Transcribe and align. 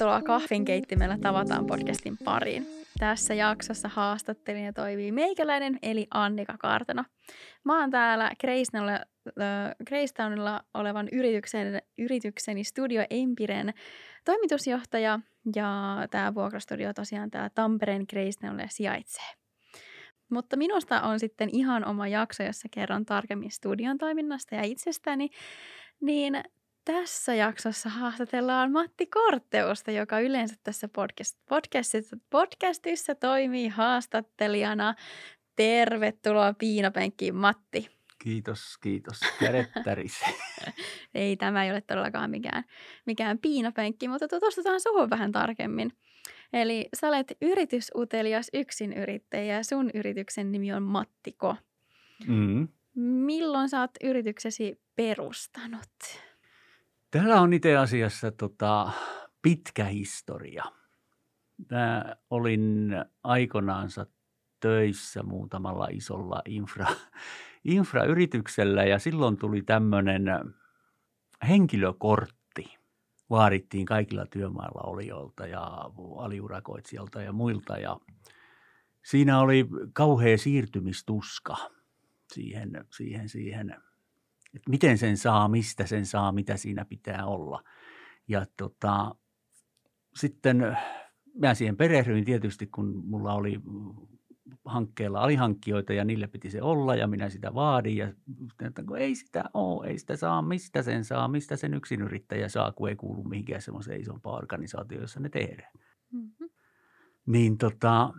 Tervetuloa 0.00 0.38
kahvinkeittimellä 0.38 1.18
tavataan 1.18 1.66
podcastin 1.66 2.18
pariin. 2.24 2.66
Tässä 2.98 3.34
jaksossa 3.34 3.88
haastattelin 3.88 4.64
ja 4.64 4.72
toimii 4.72 5.12
meikäläinen 5.12 5.78
eli 5.82 6.06
Annika 6.10 6.54
Kartano. 6.58 7.04
Mä 7.64 7.80
oon 7.80 7.90
täällä 7.90 8.30
Gracetownilla 9.86 10.60
olevan 10.74 11.08
yrityksen, 11.12 11.82
yritykseni 11.98 12.64
Studio 12.64 13.04
Empiren 13.10 13.74
toimitusjohtaja 14.24 15.20
ja 15.56 15.96
tämä 16.10 16.34
vuokrastudio 16.34 16.92
tosiaan 16.94 17.30
täällä 17.30 17.50
Tampereen 17.54 18.04
Gracetownilla 18.10 18.68
sijaitsee. 18.70 19.28
Mutta 20.30 20.56
minusta 20.56 21.00
on 21.00 21.20
sitten 21.20 21.48
ihan 21.52 21.84
oma 21.84 22.08
jakso, 22.08 22.42
jossa 22.42 22.68
kerron 22.70 23.06
tarkemmin 23.06 23.50
studion 23.50 23.98
toiminnasta 23.98 24.54
ja 24.54 24.62
itsestäni. 24.62 25.28
Niin 26.00 26.42
tässä 26.84 27.34
jaksossa 27.34 27.88
haastatellaan 27.88 28.72
Matti 28.72 29.06
Korteusta, 29.06 29.90
joka 29.90 30.20
yleensä 30.20 30.54
tässä 30.62 30.88
podcast, 30.88 31.38
podcastissa, 31.48 32.16
podcastissa 32.30 33.14
toimii 33.14 33.68
haastattelijana. 33.68 34.94
Tervetuloa 35.56 36.54
piinapenkkiin, 36.54 37.34
Matti. 37.34 37.88
Kiitos, 38.18 38.78
kiitos. 38.78 39.20
Kädettäris. 39.40 40.20
ei, 41.14 41.36
tämä 41.36 41.64
ei 41.64 41.70
ole 41.70 41.80
todellakaan 41.80 42.30
mikään, 42.30 42.64
mikään 43.06 43.38
piinapenkki, 43.38 44.08
mutta 44.08 44.28
tutustutaan 44.28 44.80
suhun 44.80 45.10
vähän 45.10 45.32
tarkemmin. 45.32 45.92
Eli 46.52 46.88
sä 46.96 47.08
olet 47.08 47.32
yritysutelias 47.42 48.48
yksinyrittäjä 48.52 49.54
ja 49.54 49.64
sun 49.64 49.90
yrityksen 49.94 50.52
nimi 50.52 50.72
on 50.72 50.82
Mattiko. 50.82 51.56
Mm. 52.26 52.68
Milloin 52.94 53.68
sä 53.68 53.80
oot 53.80 53.90
yrityksesi 54.04 54.80
perustanut? 54.96 56.29
Täällä 57.10 57.40
on 57.40 57.52
itse 57.52 57.76
asiassa 57.76 58.32
tota, 58.32 58.92
pitkä 59.42 59.84
historia. 59.84 60.64
Mä 61.70 62.16
olin 62.30 62.90
aikonaansa 63.24 64.06
töissä 64.60 65.22
muutamalla 65.22 65.88
isolla 65.90 66.42
infra, 66.48 66.86
infrayrityksellä 67.64 68.84
ja 68.84 68.98
silloin 68.98 69.36
tuli 69.36 69.62
tämmöinen 69.62 70.24
henkilökortti. 71.48 72.78
Vaadittiin 73.30 73.86
kaikilla 73.86 74.26
työmailla 74.26 74.80
olijoilta 74.80 75.46
ja 75.46 75.90
aliurakoitsijoilta 76.18 77.22
ja 77.22 77.32
muilta 77.32 77.78
ja 77.78 78.00
siinä 79.02 79.40
oli 79.40 79.66
kauhea 79.92 80.38
siirtymistuska 80.38 81.56
siihen, 82.32 82.86
siihen, 82.90 83.28
siihen– 83.28 83.74
että 84.54 84.70
miten 84.70 84.98
sen 84.98 85.16
saa, 85.16 85.48
mistä 85.48 85.86
sen 85.86 86.06
saa, 86.06 86.32
mitä 86.32 86.56
siinä 86.56 86.84
pitää 86.84 87.26
olla. 87.26 87.62
Ja 88.28 88.46
tota, 88.56 89.14
sitten 90.14 90.76
mä 91.34 91.54
siihen 91.54 91.76
perehdyin 91.76 92.24
tietysti, 92.24 92.66
kun 92.66 93.02
mulla 93.06 93.34
oli 93.34 93.60
hankkeella 94.64 95.20
alihankkijoita 95.20 95.92
ja 95.92 96.04
niille 96.04 96.26
piti 96.26 96.50
se 96.50 96.62
olla 96.62 96.94
ja 96.94 97.06
minä 97.06 97.30
sitä 97.30 97.54
vaadin 97.54 97.96
ja 97.96 98.12
että 98.66 98.82
kun 98.84 98.98
ei 98.98 99.14
sitä 99.14 99.44
ole, 99.54 99.86
ei 99.86 99.98
sitä 99.98 100.16
saa, 100.16 100.42
mistä 100.42 100.82
sen 100.82 101.04
saa, 101.04 101.28
mistä 101.28 101.56
sen 101.56 101.80
yrittäjä 102.04 102.48
saa, 102.48 102.72
kun 102.72 102.88
ei 102.88 102.96
kuulu 102.96 103.24
mihinkään 103.24 103.62
semmoiseen 103.62 104.00
isompaan 104.00 104.38
organisaatioon, 104.38 105.02
jossa 105.02 105.20
ne 105.20 105.28
tehdään. 105.28 105.72
Mm-hmm. 106.12 106.50
Niin 107.26 107.58
tota, 107.58 108.12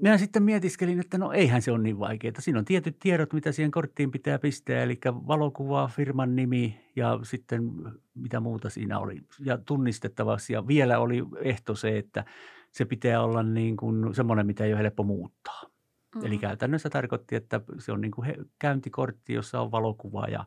minä 0.00 0.18
sitten 0.18 0.42
mietiskelin, 0.42 1.00
että 1.00 1.18
no 1.18 1.32
eihän 1.32 1.62
se 1.62 1.72
ole 1.72 1.82
niin 1.82 1.98
vaikeaa. 1.98 2.34
Siinä 2.38 2.58
on 2.58 2.64
tietyt 2.64 2.98
tiedot, 2.98 3.32
mitä 3.32 3.52
siihen 3.52 3.70
korttiin 3.70 4.10
pitää 4.10 4.38
pistää, 4.38 4.82
eli 4.82 5.00
valokuva, 5.06 5.88
firman 5.88 6.36
nimi 6.36 6.80
ja 6.96 7.18
sitten 7.22 7.72
mitä 8.14 8.40
muuta 8.40 8.70
siinä 8.70 8.98
oli. 8.98 9.20
Ja 9.40 9.58
tunnistettavaksi 9.58 10.52
ja 10.52 10.66
vielä 10.66 10.98
oli 10.98 11.24
ehto 11.42 11.74
se, 11.74 11.98
että 11.98 12.24
se 12.70 12.84
pitää 12.84 13.22
olla 13.22 13.42
niin 13.42 13.76
kuin 13.76 14.14
semmoinen, 14.14 14.46
mitä 14.46 14.64
ei 14.64 14.72
ole 14.72 14.82
helppo 14.82 15.02
muuttaa. 15.02 15.62
Mm-hmm. 15.62 16.26
Eli 16.26 16.38
käytännössä 16.38 16.90
tarkoitti, 16.90 17.36
että 17.36 17.60
se 17.78 17.92
on 17.92 18.00
niin 18.00 18.10
kuin 18.10 18.34
käyntikortti, 18.58 19.32
jossa 19.32 19.60
on 19.60 19.70
valokuva 19.70 20.26
ja 20.26 20.44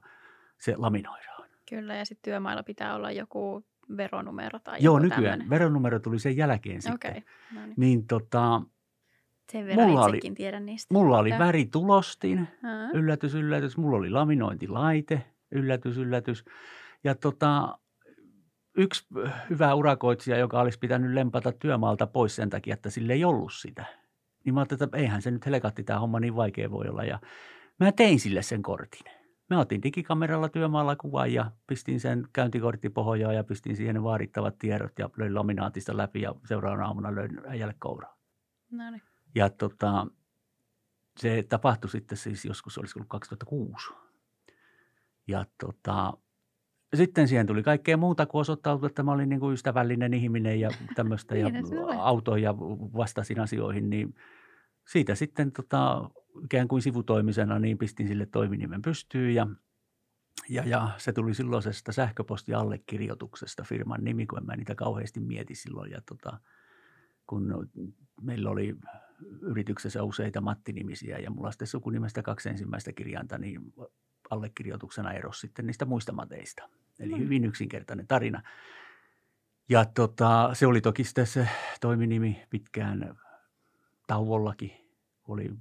se 0.59 0.75
laminoidaan. 0.77 1.49
Kyllä, 1.69 1.95
ja 1.95 2.05
sitten 2.05 2.31
työmailla 2.31 2.63
pitää 2.63 2.95
olla 2.95 3.11
joku 3.11 3.65
veronumero 3.97 4.59
tai 4.59 4.77
Joo, 4.81 4.97
joku 4.97 5.03
nykyään. 5.03 5.23
Tämmöinen. 5.23 5.49
Veronumero 5.49 5.99
tuli 5.99 6.19
sen 6.19 6.37
jälkeen 6.37 6.81
sitten. 6.81 7.11
Okay. 7.11 7.21
No 7.53 7.65
niin. 7.65 7.73
niin 7.77 8.07
tota, 8.07 8.61
sen 9.51 9.65
verran 9.65 9.89
mulla 9.89 10.05
itsekin 10.05 10.31
oli, 10.31 10.35
tiedän 10.35 10.65
niistä. 10.65 10.93
Mulla 10.93 11.17
oli 11.17 11.29
väritulostin, 11.39 12.47
yllätys, 12.93 13.35
yllätys. 13.35 13.77
Mulla 13.77 13.97
oli 13.97 14.09
laminointilaite, 14.09 15.25
yllätys, 15.51 15.97
yllätys. 15.97 16.45
Ja 17.03 17.15
tota, 17.15 17.77
yksi 18.77 19.05
hyvä 19.49 19.73
urakoitsija, 19.73 20.37
joka 20.37 20.61
olisi 20.61 20.79
pitänyt 20.79 21.13
lempata 21.13 21.51
työmaalta 21.51 22.07
pois 22.07 22.35
sen 22.35 22.49
takia, 22.49 22.73
että 22.73 22.89
sille 22.89 23.13
ei 23.13 23.25
ollut 23.25 23.53
sitä. 23.53 23.85
Niin 24.45 24.53
mä 24.53 24.59
ajattelin, 24.59 24.83
että 24.83 24.97
eihän 24.97 25.21
se 25.21 25.31
nyt 25.31 25.45
helekatti 25.45 25.83
tämä 25.83 25.99
homma 25.99 26.19
niin 26.19 26.35
vaikea 26.35 26.71
voi 26.71 26.87
olla. 26.87 27.03
Ja 27.03 27.19
mä 27.79 27.91
tein 27.91 28.19
sille 28.19 28.41
sen 28.41 28.61
kortin. 28.61 29.11
Mä 29.49 29.59
otin 29.59 29.83
digikameralla 29.83 30.49
työmaalla 30.49 30.95
kuvan 30.95 31.33
ja 31.33 31.51
pistin 31.67 31.99
sen 31.99 32.27
käyntikorttipohjaan 32.33 33.35
ja 33.35 33.43
pistin 33.43 33.75
siihen 33.75 33.95
ne 33.95 34.03
vaadittavat 34.03 34.57
tiedot 34.57 34.99
ja 34.99 35.09
löin 35.17 35.35
laminaatista 35.35 35.97
läpi 35.97 36.21
ja 36.21 36.35
seuraavana 36.45 36.85
aamuna 36.85 37.15
löin 37.15 37.41
äijälle 37.47 37.75
kouraa. 37.79 38.17
No 38.71 38.91
niin. 38.91 39.01
Ja 39.35 39.49
tota, 39.49 40.07
se 41.19 41.43
tapahtui 41.49 41.89
sitten 41.89 42.17
siis 42.17 42.45
joskus, 42.45 42.77
olisiko 42.77 42.99
ollut 42.99 43.09
2006. 43.09 43.93
Ja 45.27 45.45
tota, 45.59 46.13
sitten 46.95 47.27
siihen 47.27 47.47
tuli 47.47 47.63
kaikkea 47.63 47.97
muuta, 47.97 48.25
kun 48.25 48.41
osoittautui, 48.41 48.87
että 48.87 49.03
mä 49.03 49.11
olin 49.11 49.29
niin 49.29 49.39
kuin 49.39 49.53
ystävällinen 49.53 50.13
ihminen 50.13 50.59
ja 50.59 50.69
tämmöistä 50.95 51.35
ja 51.37 51.49
autoin 51.99 52.43
ja 52.43 52.57
vastasin 52.97 53.39
asioihin, 53.39 53.89
niin 53.89 54.15
siitä 54.87 55.15
sitten 55.15 55.51
tota, 55.51 56.09
ikään 56.43 56.67
kuin 56.67 56.81
sivutoimisena 56.81 57.59
niin 57.59 57.77
pistin 57.77 58.07
sille 58.07 58.25
toiminimen 58.25 58.81
pystyyn 58.81 59.35
ja, 59.35 59.47
ja, 60.49 60.63
ja 60.65 60.89
se 60.97 61.13
tuli 61.13 61.33
silloisesta 61.33 61.91
sähköpostiallekirjoituksesta 61.91 63.63
firman 63.63 64.03
nimi, 64.03 64.25
kun 64.25 64.39
en 64.39 64.45
mä 64.45 64.55
niitä 64.55 64.75
kauheasti 64.75 65.19
mieti 65.19 65.55
silloin 65.55 65.91
ja 65.91 66.01
tota, 66.01 66.39
kun 67.27 67.69
meillä 68.21 68.49
oli 68.49 68.75
yrityksessä 69.41 70.03
useita 70.03 70.41
Matti-nimisiä 70.41 71.17
ja 71.17 71.29
mulla 71.31 71.51
sitten 71.51 71.67
sukunimestä 71.67 72.21
kaksi 72.21 72.49
ensimmäistä 72.49 72.93
kirjainta, 72.93 73.37
niin 73.37 73.73
allekirjoituksena 74.29 75.13
erosi 75.13 75.39
sitten 75.39 75.65
niistä 75.65 75.85
muista 75.85 76.11
mateista. 76.11 76.69
Eli 76.99 77.13
mm. 77.13 77.19
hyvin 77.19 77.45
yksinkertainen 77.45 78.07
tarina. 78.07 78.41
Ja 79.69 79.85
tota, 79.85 80.49
se 80.53 80.67
oli 80.67 80.81
toki 80.81 81.03
sitten 81.03 81.27
se 81.27 81.49
toiminimi 81.81 82.43
pitkään 82.49 83.15
tauollakin. 84.07 84.71
Oli 85.27 85.51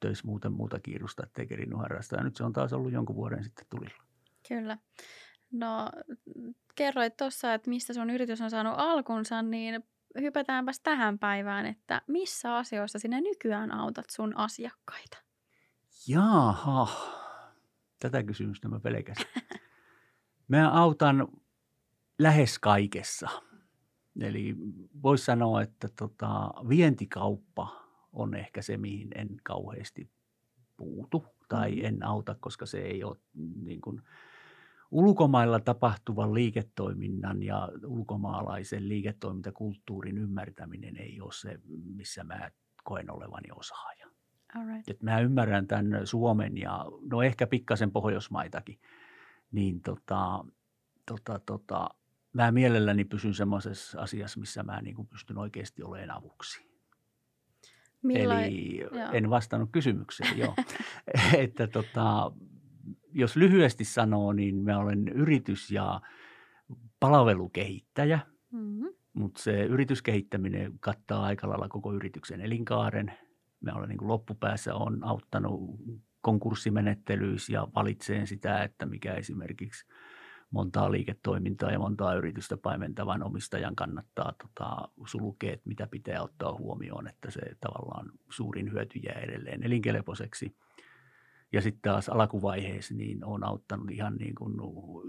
töissä 0.00 0.26
muuten 0.26 0.52
muuta 0.52 0.80
kiirusta, 0.80 1.22
ettei 1.22 1.46
kerinnut 1.46 1.80
harrastaa. 1.80 2.18
Ja 2.18 2.24
nyt 2.24 2.36
se 2.36 2.44
on 2.44 2.52
taas 2.52 2.72
ollut 2.72 2.92
jonkun 2.92 3.16
vuoden 3.16 3.44
sitten 3.44 3.66
tulilla. 3.70 4.02
Kyllä. 4.48 4.78
No 5.52 5.90
kerroit 6.74 7.16
tuossa, 7.16 7.54
että 7.54 7.70
mistä 7.70 7.92
sun 7.92 8.10
yritys 8.10 8.40
on 8.40 8.50
saanut 8.50 8.74
alkunsa, 8.76 9.42
niin 9.42 9.84
hypätäänpäs 10.20 10.80
tähän 10.80 11.18
päivään, 11.18 11.66
että 11.66 12.02
missä 12.06 12.56
asioissa 12.56 12.98
sinä 12.98 13.20
nykyään 13.20 13.72
autat 13.72 14.10
sun 14.10 14.36
asiakkaita? 14.36 15.18
Jaaha, 16.08 16.88
tätä 18.00 18.22
kysymystä 18.22 18.68
mä 18.68 18.80
pelkäsin. 18.80 19.26
Mä 20.48 20.70
autan 20.70 21.28
lähes 22.18 22.58
kaikessa. 22.58 23.28
Eli 24.20 24.54
voisi 25.02 25.24
sanoa, 25.24 25.62
että 25.62 25.88
tota, 25.96 26.50
vientikauppa 26.68 27.84
on 28.12 28.34
ehkä 28.34 28.62
se, 28.62 28.76
mihin 28.76 29.08
en 29.14 29.40
kauheasti 29.42 30.10
puutu 30.76 31.26
tai 31.48 31.76
mm. 31.76 31.84
en 31.84 32.02
auta, 32.02 32.36
koska 32.40 32.66
se 32.66 32.78
ei 32.78 33.04
ole 33.04 33.16
niin 33.62 33.80
kuin– 33.80 34.02
ulkomailla 34.94 35.60
tapahtuvan 35.60 36.34
liiketoiminnan 36.34 37.42
ja 37.42 37.68
ulkomaalaisen 37.86 38.88
liiketoimintakulttuurin 38.88 40.18
ymmärtäminen 40.18 40.96
ei 40.96 41.20
ole 41.20 41.32
se, 41.32 41.60
missä 41.94 42.24
mä 42.24 42.50
koen 42.84 43.10
olevani 43.10 43.48
osaaja. 43.54 44.06
Right. 44.66 44.88
Et 44.88 45.02
mä 45.02 45.20
ymmärrän 45.20 45.66
tämän 45.66 45.86
Suomen 46.04 46.58
ja 46.58 46.84
no 47.10 47.22
ehkä 47.22 47.46
pikkasen 47.46 47.90
Pohjoismaitakin, 47.90 48.78
niin 49.52 49.80
tota, 49.80 50.44
tota, 51.06 51.40
tota, 51.46 51.90
mä 52.32 52.52
mielelläni 52.52 53.04
pysyn 53.04 53.34
semmoisessa 53.34 54.00
asiassa, 54.00 54.40
missä 54.40 54.62
mä 54.62 54.80
niin 54.80 54.96
kuin 54.96 55.08
pystyn 55.08 55.38
oikeasti 55.38 55.82
olemaan 55.82 56.10
avuksi. 56.10 56.74
Millain... 58.02 58.44
Eli 58.44 58.78
Joo. 58.78 59.12
en 59.12 59.30
vastannut 59.30 59.68
kysymykseen, 59.72 60.38
joo. 60.38 60.54
että 61.44 61.66
tota, 61.66 62.32
jos 63.14 63.36
lyhyesti 63.36 63.84
sanoo, 63.84 64.32
niin 64.32 64.64
mä 64.64 64.78
olen 64.78 65.08
yritys- 65.08 65.70
ja 65.70 66.00
palvelukehittäjä, 67.00 68.18
mm-hmm. 68.50 68.88
mutta 69.12 69.42
se 69.42 69.64
yrityskehittäminen 69.64 70.72
kattaa 70.80 71.24
aika 71.24 71.48
lailla 71.48 71.68
koko 71.68 71.92
yrityksen 71.92 72.40
elinkaaren. 72.40 73.12
Mä 73.60 73.72
olen 73.72 73.88
niin 73.88 73.98
kuin 73.98 74.08
loppupäässä 74.08 74.74
on 74.74 75.04
auttanut 75.04 75.60
konkurssimenettelyissä 76.20 77.52
ja 77.52 77.68
valitseen 77.74 78.26
sitä, 78.26 78.62
että 78.62 78.86
mikä 78.86 79.14
esimerkiksi 79.14 79.86
montaa 80.50 80.92
liiketoimintaa 80.92 81.70
ja 81.70 81.78
montaa 81.78 82.14
yritystä 82.14 82.56
paimentavan 82.56 83.22
omistajan 83.22 83.76
kannattaa 83.76 84.32
tota, 84.42 84.88
sulkea, 85.06 85.52
että 85.52 85.68
mitä 85.68 85.86
pitää 85.86 86.22
ottaa 86.22 86.56
huomioon, 86.58 87.08
että 87.08 87.30
se 87.30 87.40
tavallaan 87.60 88.12
suurin 88.30 88.72
hyöty 88.72 88.98
jää 88.98 89.20
edelleen 89.20 89.62
elinkelpoiseksi. 89.62 90.56
Ja 91.52 91.60
sitten 91.60 91.92
taas 91.92 92.08
alkuvaiheessa 92.08 92.94
niin 92.94 93.24
on 93.24 93.44
auttanut 93.44 93.90
ihan 93.90 94.16
niin 94.16 94.34
kuin 94.34 94.54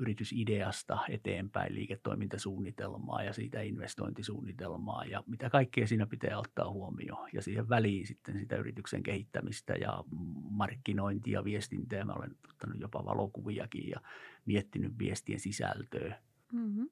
yritysideasta 0.01 0.99
eteenpäin 1.09 1.75
liiketoimintasuunnitelmaa 1.75 3.23
ja 3.23 3.33
siitä 3.33 3.61
investointisuunnitelmaa 3.61 5.05
ja 5.05 5.23
mitä 5.27 5.49
kaikkea 5.49 5.87
siinä 5.87 6.05
pitää 6.05 6.39
ottaa 6.39 6.71
huomioon. 6.71 7.29
Ja 7.33 7.41
siihen 7.41 7.69
väliin 7.69 8.07
sitten 8.07 8.39
sitä 8.39 8.55
yrityksen 8.55 9.03
kehittämistä 9.03 9.73
ja 9.73 10.03
markkinointia, 10.49 11.43
viestintää. 11.43 12.05
Mä 12.05 12.13
olen 12.13 12.35
ottanut 12.49 12.79
jopa 12.79 13.05
valokuviakin 13.05 13.89
ja 13.89 14.01
miettinyt 14.45 14.99
viestien 14.99 15.39
sisältöä. 15.39 16.19
Mm-hmm. 16.53 16.89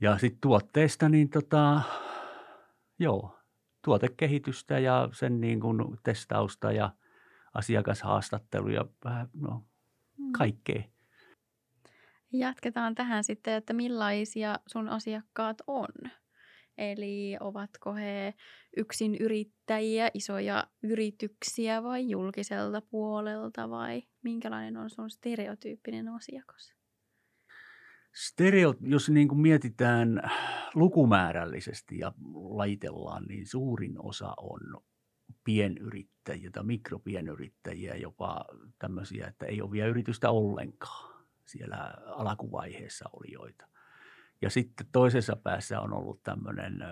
Ja 0.00 0.18
sitten 0.18 0.40
tuotteesta, 0.40 1.08
niin 1.08 1.30
tota, 1.30 1.82
joo, 2.98 3.38
tuotekehitystä 3.84 4.78
ja 4.78 5.08
sen 5.12 5.40
niin 5.40 5.60
kuin 5.60 5.98
testausta 6.02 6.72
ja– 6.72 6.90
asiakashaastatteluja, 7.54 8.84
vähän 9.04 9.28
no, 9.34 9.64
mm. 10.18 10.32
kaikkea. 10.32 10.82
Jatketaan 12.32 12.94
tähän 12.94 13.24
sitten, 13.24 13.54
että 13.54 13.72
millaisia 13.72 14.58
sun 14.66 14.88
asiakkaat 14.88 15.56
on. 15.66 15.88
Eli 16.78 17.36
ovatko 17.40 17.94
he 17.94 18.34
yksin 18.76 19.14
yrittäjiä, 19.14 20.10
isoja 20.14 20.64
yrityksiä 20.82 21.82
vai 21.82 22.10
julkiselta 22.10 22.80
puolelta 22.80 23.70
vai 23.70 24.02
minkälainen 24.22 24.76
on 24.76 24.90
sun 24.90 25.10
stereotyyppinen 25.10 26.08
asiakas? 26.08 26.74
Stereo, 28.14 28.74
jos 28.80 29.10
niin 29.10 29.28
kuin 29.28 29.40
mietitään 29.40 30.22
lukumäärällisesti 30.74 31.98
ja 31.98 32.12
laitellaan, 32.34 33.24
niin 33.24 33.46
suurin 33.46 33.94
osa 33.98 34.34
on 34.36 34.60
pienyrittäjiä 35.44 36.50
tai 36.50 36.64
mikropienyrittäjiä, 36.64 37.94
jopa 37.94 38.44
tämmöisiä, 38.78 39.26
että 39.26 39.46
ei 39.46 39.62
ole 39.62 39.70
vielä 39.70 39.88
yritystä 39.88 40.30
ollenkaan. 40.30 41.12
Siellä 41.44 41.94
alkuvaiheessa 42.06 43.04
oli 43.12 43.32
Ja 44.42 44.50
sitten 44.50 44.86
toisessa 44.92 45.36
päässä 45.36 45.80
on 45.80 45.92
ollut 45.92 46.22
tämmöinen 46.22 46.84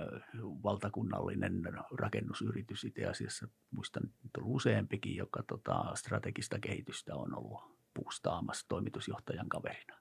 valtakunnallinen 0.43 1.63
rakennusyritys 1.99 2.85
itse 2.85 3.07
asiassa, 3.07 3.49
muistan, 3.71 4.03
että 4.25 4.41
on 4.41 4.47
useampikin, 4.47 5.17
joka 5.17 5.43
tota, 5.43 5.95
strategista 5.95 6.59
kehitystä 6.59 7.17
on 7.17 7.39
ollut 7.39 7.61
puustaamassa 7.95 8.69
toimitusjohtajan 8.69 9.49
kaverina 9.49 10.01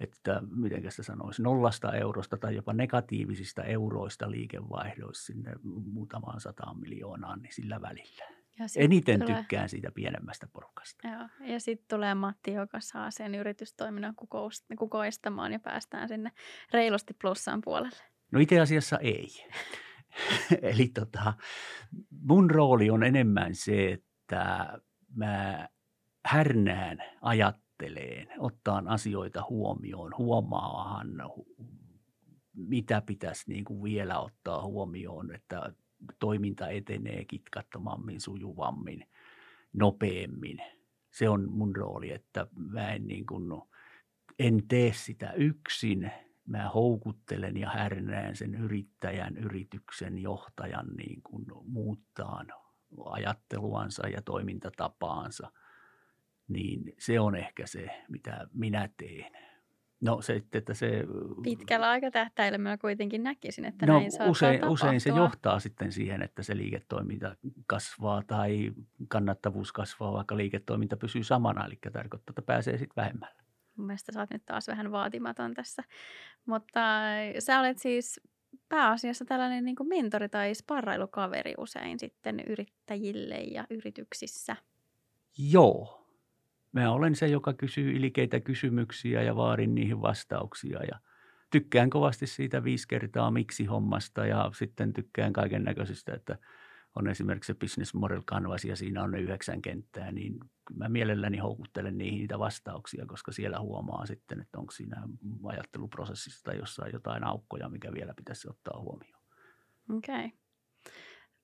että 0.00 0.42
miten 0.56 0.90
sitä 0.90 1.02
sanoisi, 1.02 1.42
nollasta 1.42 1.92
eurosta 1.92 2.36
tai 2.36 2.54
jopa 2.54 2.72
negatiivisista 2.72 3.62
euroista 3.62 4.30
liikevaihdoissa 4.30 5.32
sinne 5.32 5.52
muutamaan 5.64 6.40
sataan 6.40 6.80
miljoonaan, 6.80 7.42
niin 7.42 7.54
sillä 7.54 7.82
välillä. 7.82 8.24
Eniten 8.76 9.20
tulee... 9.20 9.36
tykkään 9.36 9.68
siitä 9.68 9.90
pienemmästä 9.94 10.46
porukasta. 10.52 11.08
Joo. 11.08 11.48
Ja 11.52 11.60
sitten 11.60 11.86
tulee 11.88 12.14
Matti, 12.14 12.52
joka 12.52 12.80
saa 12.80 13.10
sen 13.10 13.34
yritystoiminnan 13.34 14.14
kukoistamaan 14.78 15.52
ja 15.52 15.60
päästään 15.60 16.08
sinne 16.08 16.30
reilusti 16.72 17.14
plussaan 17.14 17.60
puolelle. 17.60 17.96
No 18.30 18.40
itse 18.40 18.60
asiassa 18.60 18.98
ei. 18.98 19.28
Eli 20.62 20.88
tota, 20.88 21.34
mun 22.28 22.50
rooli 22.50 22.90
on 22.90 23.02
enemmän 23.02 23.54
se, 23.54 23.92
että 23.92 24.66
mä 25.16 25.68
härnään 26.24 26.98
ajat 27.22 27.56
ajatteleen, 27.80 28.28
ottaan 28.38 28.88
asioita 28.88 29.44
huomioon, 29.48 30.12
huomaahan, 30.18 31.08
mitä 32.54 33.00
pitäisi 33.00 33.44
niin 33.46 33.64
kuin 33.64 33.82
vielä 33.82 34.18
ottaa 34.18 34.62
huomioon, 34.62 35.34
että 35.34 35.72
toiminta 36.18 36.68
etenee 36.68 37.24
kitkattomammin, 37.24 38.20
sujuvammin, 38.20 39.08
nopeammin. 39.72 40.58
Se 41.10 41.28
on 41.28 41.50
mun 41.50 41.76
rooli, 41.76 42.12
että 42.12 42.46
mä 42.56 42.92
en, 42.92 43.06
niin 43.06 43.26
kuin, 43.26 43.62
en 44.38 44.68
tee 44.68 44.92
sitä 44.92 45.32
yksin. 45.32 46.10
Mä 46.46 46.68
houkuttelen 46.68 47.56
ja 47.56 47.70
härnään 47.70 48.36
sen 48.36 48.54
yrittäjän, 48.54 49.36
yrityksen 49.36 50.18
johtajan 50.18 50.86
niin 50.96 51.22
kuin 51.22 51.44
muuttaan 51.64 52.46
ajatteluansa 53.04 54.08
ja 54.08 54.22
toimintatapaansa– 54.22 55.50
niin 56.50 56.94
se 56.98 57.20
on 57.20 57.36
ehkä 57.36 57.66
se, 57.66 57.90
mitä 58.08 58.46
minä 58.52 58.88
teen. 58.96 59.32
No 60.00 60.22
se, 60.22 60.42
että 60.52 60.74
se... 60.74 61.04
Pitkällä 61.42 61.90
aikatähtäimellä 61.90 62.78
kuitenkin 62.78 63.22
näkisin, 63.22 63.64
että 63.64 63.86
no, 63.86 63.98
näin 63.98 64.10
usein, 64.28 64.68
usein 64.68 65.00
se 65.00 65.10
johtaa 65.10 65.60
sitten 65.60 65.92
siihen, 65.92 66.22
että 66.22 66.42
se 66.42 66.56
liiketoiminta 66.56 67.36
kasvaa 67.66 68.22
tai 68.26 68.72
kannattavuus 69.08 69.72
kasvaa, 69.72 70.12
vaikka 70.12 70.36
liiketoiminta 70.36 70.96
pysyy 70.96 71.24
samana, 71.24 71.66
eli 71.66 71.78
tarkoittaa, 71.92 72.32
että 72.32 72.42
pääsee 72.42 72.78
sitten 72.78 73.02
vähemmällä. 73.02 73.40
Mun 73.76 73.86
mielestä 73.86 74.12
sä 74.12 74.20
oot 74.20 74.30
nyt 74.30 74.46
taas 74.46 74.68
vähän 74.68 74.92
vaatimaton 74.92 75.54
tässä. 75.54 75.84
Mutta 76.46 76.80
sä 77.38 77.60
olet 77.60 77.78
siis 77.78 78.20
pääasiassa 78.68 79.24
tällainen 79.24 79.64
niin 79.64 79.76
mentori 79.88 80.28
tai 80.28 80.54
sparrailukaveri 80.54 81.54
usein 81.58 81.98
sitten 81.98 82.40
yrittäjille 82.40 83.36
ja 83.36 83.66
yrityksissä. 83.70 84.56
Joo, 85.38 85.99
Mä 86.72 86.92
olen 86.92 87.14
se, 87.14 87.26
joka 87.26 87.52
kysyy 87.52 87.92
ilkeitä 87.92 88.40
kysymyksiä 88.40 89.22
ja 89.22 89.36
vaadin 89.36 89.74
niihin 89.74 90.02
vastauksia 90.02 90.82
ja 90.82 91.00
tykkään 91.50 91.90
kovasti 91.90 92.26
siitä 92.26 92.64
viisi 92.64 92.88
kertaa 92.88 93.30
miksi 93.30 93.64
hommasta 93.64 94.26
ja 94.26 94.50
sitten 94.54 94.92
tykkään 94.92 95.32
kaiken 95.32 95.64
näköisistä, 95.64 96.14
että 96.14 96.38
on 96.96 97.08
esimerkiksi 97.08 97.46
se 97.46 97.58
Business 97.58 97.94
Model 97.94 98.22
Canvas 98.22 98.64
ja 98.64 98.76
siinä 98.76 99.02
on 99.02 99.10
ne 99.10 99.20
yhdeksän 99.20 99.62
kenttää, 99.62 100.12
niin 100.12 100.38
mä 100.74 100.88
mielelläni 100.88 101.38
houkuttelen 101.38 101.98
niihin 101.98 102.18
niitä 102.18 102.38
vastauksia, 102.38 103.06
koska 103.06 103.32
siellä 103.32 103.60
huomaa 103.60 104.06
sitten, 104.06 104.40
että 104.40 104.58
onko 104.58 104.72
siinä 104.72 105.02
ajatteluprosessissa 105.44 106.44
tai 106.44 106.58
jossain 106.58 106.92
jotain 106.92 107.24
aukkoja, 107.24 107.68
mikä 107.68 107.92
vielä 107.92 108.14
pitäisi 108.16 108.50
ottaa 108.50 108.80
huomioon. 108.80 109.22
Okei. 109.88 110.26
Okay 110.26 110.30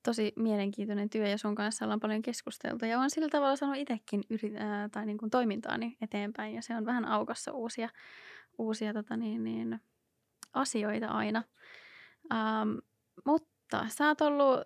tosi 0.07 0.33
mielenkiintoinen 0.37 1.11
työ 1.11 1.29
ja 1.29 1.39
sun 1.39 1.55
kanssa 1.55 1.85
ollaan 1.85 2.01
paljon 2.01 2.23
keskusteltu. 2.23 2.85
Ja 2.85 2.99
olen 2.99 3.11
sillä 3.11 3.29
tavalla 3.29 3.57
sanonut 3.57 3.81
itsekin 3.81 4.23
yrit- 4.31 4.91
tai 4.93 5.07
niin 5.07 5.19
kuin 5.19 5.31
toimintaani 5.31 5.97
eteenpäin 6.01 6.55
ja 6.55 6.63
se 6.63 6.77
on 6.77 6.87
vähän 6.87 7.05
aukossa 7.05 7.53
uusia, 7.53 7.89
uusia 8.59 8.93
tota 8.93 9.17
niin, 9.17 9.45
niin, 9.45 9.81
asioita 10.53 11.07
aina. 11.07 11.43
Ähm, 12.33 12.71
mutta 13.25 13.87
sä 13.89 14.09
oot 14.09 14.21
ollut, 14.21 14.61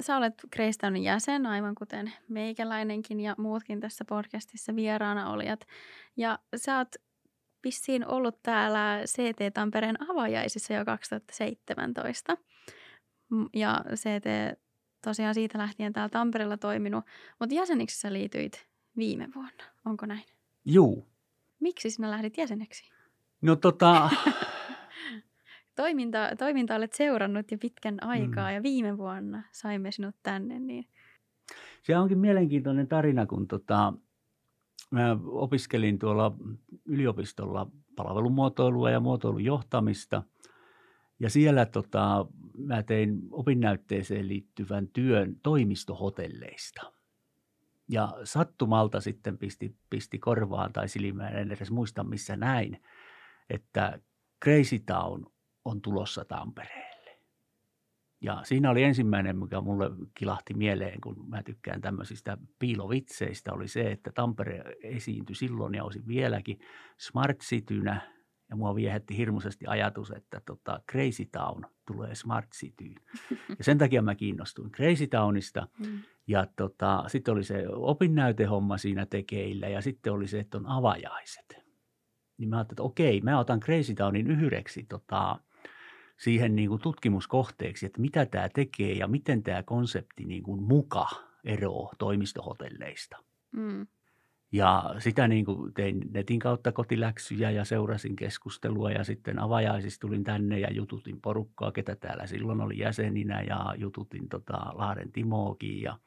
sä 0.00 0.16
olet 0.16 0.34
Greystownin 0.52 1.02
jäsen 1.02 1.46
aivan 1.46 1.74
kuten 1.74 2.12
meikäläinenkin 2.28 3.20
ja 3.20 3.34
muutkin 3.38 3.80
tässä 3.80 4.04
podcastissa 4.04 4.76
vieraana 4.76 5.30
olijat. 5.30 5.66
Ja 6.16 6.38
sä 6.56 6.78
oot 6.78 6.88
vissiin 7.64 8.06
ollut 8.06 8.42
täällä 8.42 9.02
CT 9.06 9.54
Tampereen 9.54 10.10
avajaisissa 10.10 10.74
jo 10.74 10.84
2017. 10.84 12.36
Ja 13.54 13.84
CT 13.94 14.58
tosiaan 15.04 15.34
siitä 15.34 15.58
lähtien 15.58 15.92
täällä 15.92 16.08
Tampereella 16.08 16.56
toiminut, 16.56 17.04
mutta 17.40 17.54
jäseniksi 17.54 18.00
sä 18.00 18.12
liityit 18.12 18.66
viime 18.96 19.28
vuonna, 19.34 19.64
onko 19.84 20.06
näin? 20.06 20.24
Juu. 20.64 21.06
Miksi 21.60 21.90
sinä 21.90 22.10
lähdit 22.10 22.38
jäseneksi? 22.38 22.90
No 23.42 23.56
tota... 23.56 24.10
toiminta, 25.76 26.18
toiminta 26.38 26.74
olet 26.74 26.92
seurannut 26.92 27.50
jo 27.50 27.58
pitkän 27.58 28.02
aikaa 28.02 28.48
mm. 28.48 28.54
ja 28.54 28.62
viime 28.62 28.98
vuonna 28.98 29.42
saimme 29.52 29.92
sinut 29.92 30.16
tänne. 30.22 30.58
Niin... 30.58 30.86
Se 31.82 31.96
onkin 31.96 32.18
mielenkiintoinen 32.18 32.88
tarina, 32.88 33.26
kun 33.26 33.48
tota, 33.48 33.92
mä 34.90 35.16
opiskelin 35.24 35.98
tuolla 35.98 36.36
yliopistolla 36.84 37.70
palvelumuotoilua 37.96 38.90
ja 38.90 39.00
muotoilun 39.00 39.44
johtamista– 39.44 40.22
ja 41.22 41.30
siellä 41.30 41.66
tota, 41.66 42.26
mä 42.58 42.82
tein 42.82 43.20
opinnäytteeseen 43.30 44.28
liittyvän 44.28 44.88
työn 44.88 45.36
toimistohotelleista. 45.42 46.92
Ja 47.88 48.18
sattumalta 48.24 49.00
sitten 49.00 49.38
pisti, 49.38 49.76
pisti 49.90 50.18
korvaan 50.18 50.72
tai 50.72 50.88
silmään, 50.88 51.36
en 51.36 51.52
edes 51.52 51.70
muista 51.70 52.04
missä 52.04 52.36
näin, 52.36 52.82
että 53.50 54.00
Crazy 54.44 54.78
Town 54.78 55.26
on 55.64 55.82
tulossa 55.82 56.24
Tampereelle. 56.24 57.18
Ja 58.20 58.40
siinä 58.44 58.70
oli 58.70 58.82
ensimmäinen, 58.82 59.38
mikä 59.38 59.60
mulle 59.60 59.90
kilahti 60.14 60.54
mieleen, 60.54 61.00
kun 61.00 61.28
mä 61.28 61.42
tykkään 61.42 61.80
tämmöisistä 61.80 62.38
piilovitseistä, 62.58 63.52
oli 63.52 63.68
se, 63.68 63.92
että 63.92 64.12
Tampere 64.14 64.64
esiintyi 64.82 65.36
silloin 65.36 65.74
ja 65.74 65.84
olisi 65.84 66.06
vieläkin 66.06 66.60
Smart 66.98 67.38
Citynä– 67.38 68.00
ja 68.52 68.56
mua 68.56 68.74
viehätti 68.74 69.16
hirmuisesti 69.16 69.66
ajatus, 69.66 70.10
että 70.10 70.40
tota, 70.46 70.80
Crazy 70.90 71.24
Town 71.24 71.64
tulee 71.86 72.14
Smart 72.14 72.50
Cityin. 72.50 72.96
Ja 73.58 73.64
sen 73.64 73.78
takia 73.78 74.02
mä 74.02 74.14
kiinnostuin 74.14 74.72
Crazy 74.72 75.06
Townista. 75.06 75.68
Mm. 75.78 75.98
Ja 76.26 76.46
tota, 76.56 77.04
sitten 77.06 77.32
oli 77.32 77.44
se 77.44 77.64
opinnäytehomma 77.68 78.78
siinä 78.78 79.06
tekeillä 79.06 79.68
ja 79.68 79.80
sitten 79.80 80.12
oli 80.12 80.26
se, 80.26 80.40
että 80.40 80.58
on 80.58 80.66
avajaiset. 80.66 81.56
niin 82.38 82.48
mä 82.48 82.56
ajattelin, 82.56 82.74
että 82.74 82.82
okei, 82.82 83.20
mä 83.20 83.38
otan 83.38 83.60
Crazy 83.60 83.94
Townin 83.94 84.30
yhdeksi 84.30 84.86
tota, 84.88 85.38
siihen 86.16 86.56
niin 86.56 86.68
kuin 86.68 86.82
tutkimuskohteeksi, 86.82 87.86
että 87.86 88.00
mitä 88.00 88.26
tämä 88.26 88.48
tekee 88.48 88.92
ja 88.92 89.08
miten 89.08 89.42
tämä 89.42 89.62
konsepti 89.62 90.24
niin 90.24 90.42
kuin 90.42 90.62
muka 90.62 91.08
eroaa 91.44 91.92
toimistohotelleista. 91.98 93.16
Mm. 93.52 93.86
Ja 94.52 94.94
sitä 94.98 95.28
niin 95.28 95.44
kuin 95.44 95.74
tein 95.74 96.00
netin 96.10 96.38
kautta 96.38 96.72
kotiläksyjä 96.72 97.50
ja 97.50 97.64
seurasin 97.64 98.16
keskustelua 98.16 98.90
ja 98.90 99.04
sitten 99.04 99.38
avajaisista 99.38 100.00
tulin 100.00 100.24
tänne 100.24 100.58
ja 100.58 100.72
jututin 100.72 101.20
porukkaa, 101.20 101.72
ketä 101.72 101.96
täällä 101.96 102.26
silloin 102.26 102.60
oli 102.60 102.78
jäseninä 102.78 103.42
ja 103.42 103.74
jututin 103.78 104.28
tota 104.28 104.58
Lahden 104.74 105.12
Timookin 105.12 105.82
ja 105.82 105.98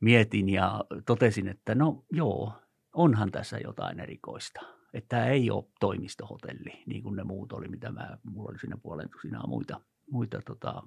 mietin 0.00 0.48
ja 0.48 0.84
totesin, 1.06 1.48
että 1.48 1.74
no 1.74 2.04
joo, 2.12 2.52
onhan 2.94 3.30
tässä 3.30 3.58
jotain 3.58 4.00
erikoista. 4.00 4.60
Että 4.94 5.08
tämä 5.08 5.26
ei 5.26 5.50
ole 5.50 5.64
toimistohotelli, 5.80 6.82
niin 6.86 7.02
kuin 7.02 7.16
ne 7.16 7.24
muut 7.24 7.52
oli, 7.52 7.68
mitä 7.68 7.92
mä, 7.92 8.18
mulla 8.22 8.50
oli 8.50 8.58
siinä 8.58 8.76
puolen 8.76 9.10
tusinaa 9.10 9.46
muita, 9.46 9.80
muita 10.10 10.42
tota, 10.42 10.82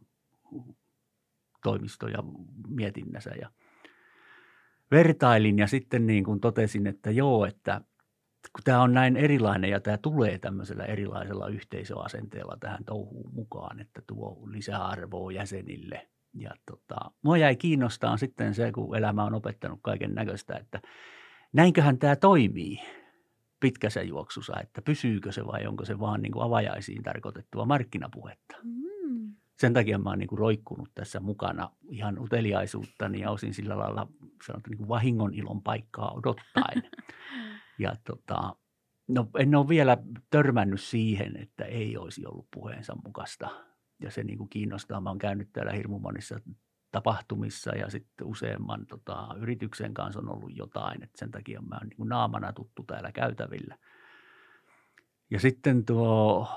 toimistoja 1.64 2.24
mietinnässä. 2.68 3.32
Ja 3.42 3.52
vertailin 4.92 5.60
ja 5.60 5.68
sitten 5.68 6.08
niin 6.08 6.24
kuin 6.24 6.40
totesin, 6.40 6.88
että 6.88 7.12
joo, 7.12 7.46
että 7.46 7.82
kun 8.56 8.64
tämä 8.64 8.82
on 8.82 8.94
näin 8.94 9.18
erilainen 9.18 9.70
ja 9.70 9.80
tämä 9.80 9.98
tulee 9.98 10.40
tämmöisellä 10.40 10.86
erilaisella 10.86 11.48
yhteisöasenteella 11.48 12.58
tähän 12.60 12.86
touhuun 12.86 13.34
mukaan, 13.34 13.80
että 13.80 14.02
tuo 14.08 14.44
lisäarvoa 14.52 15.32
jäsenille. 15.32 16.08
Ja 16.34 16.52
tota, 16.66 17.12
mua 17.22 17.38
jäi 17.38 17.56
kiinnostaa 17.56 18.18
sitten 18.18 18.54
se, 18.54 18.72
kun 18.72 18.98
elämä 18.98 19.24
on 19.24 19.34
opettanut 19.34 19.80
kaiken 19.82 20.16
näköistä, 20.16 20.56
että 20.56 20.82
näinköhän 21.54 21.98
tämä 21.98 22.16
toimii 22.16 22.80
pitkässä 23.60 24.02
juoksussa, 24.02 24.60
että 24.62 24.82
pysyykö 24.82 25.32
se 25.32 25.46
vai 25.46 25.68
onko 25.68 25.86
se 25.86 26.00
vaan 26.00 26.22
niin 26.22 26.32
kuin 26.32 26.44
avajaisiin 26.44 27.04
tarkoitettua 27.04 27.66
markkinapuhetta. 27.66 28.56
Mm. 28.64 29.36
Sen 29.60 29.74
takia 29.74 29.98
mä 29.98 30.10
oon 30.10 30.20
niin 30.20 30.28
kuin 30.28 30.40
roikkunut 30.40 30.90
tässä 30.96 31.20
mukana 31.20 31.70
ihan 31.90 32.20
uteliaisuuttani 32.20 33.20
ja 33.20 33.32
osin 33.32 33.54
sillä 33.54 33.78
lailla 33.78 34.08
sanotaan 34.46 34.70
niin 34.70 34.78
kuin 34.78 34.88
vahingon 34.88 35.34
ilon 35.34 35.64
paikkaa 35.64 36.12
odottaen. 36.12 36.84
ja 37.80 37.96
tota, 38.04 38.56
no 39.08 39.30
en 39.40 39.56
ole 39.56 39.68
vielä 39.68 39.98
törmännyt 40.30 40.82
siihen, 40.82 41.38
että 41.38 41.66
ei 41.66 41.98
olisi 41.98 42.26
ollut 42.26 42.48
puheensa 42.54 42.96
mukaista. 43.06 43.50
Ja 44.02 44.12
se 44.12 44.24
niin 44.24 44.38
kuin 44.38 44.50
kiinnostaa. 44.50 45.02
Mä 45.02 45.10
oon 45.10 45.18
käynyt 45.18 45.50
täällä 45.54 45.72
hirmu 45.72 46.00
monissa 46.00 46.40
tapahtumissa 46.92 47.76
ja 47.76 47.90
sitten 47.90 48.28
useamman 48.28 48.86
tota, 48.86 49.28
yrityksen 49.38 49.94
kanssa 49.94 50.20
on 50.20 50.30
ollut 50.30 50.58
jotain, 50.58 51.04
että 51.04 51.18
sen 51.20 51.32
takia 51.32 51.62
mä 51.62 51.76
oon 51.76 51.88
niin 51.88 52.10
naamana 52.10 52.54
tuttu 52.54 52.84
täällä 52.84 53.12
käytävillä. 53.12 53.78
Ja 55.32 55.40
sitten 55.40 55.86
tuo 55.86 56.48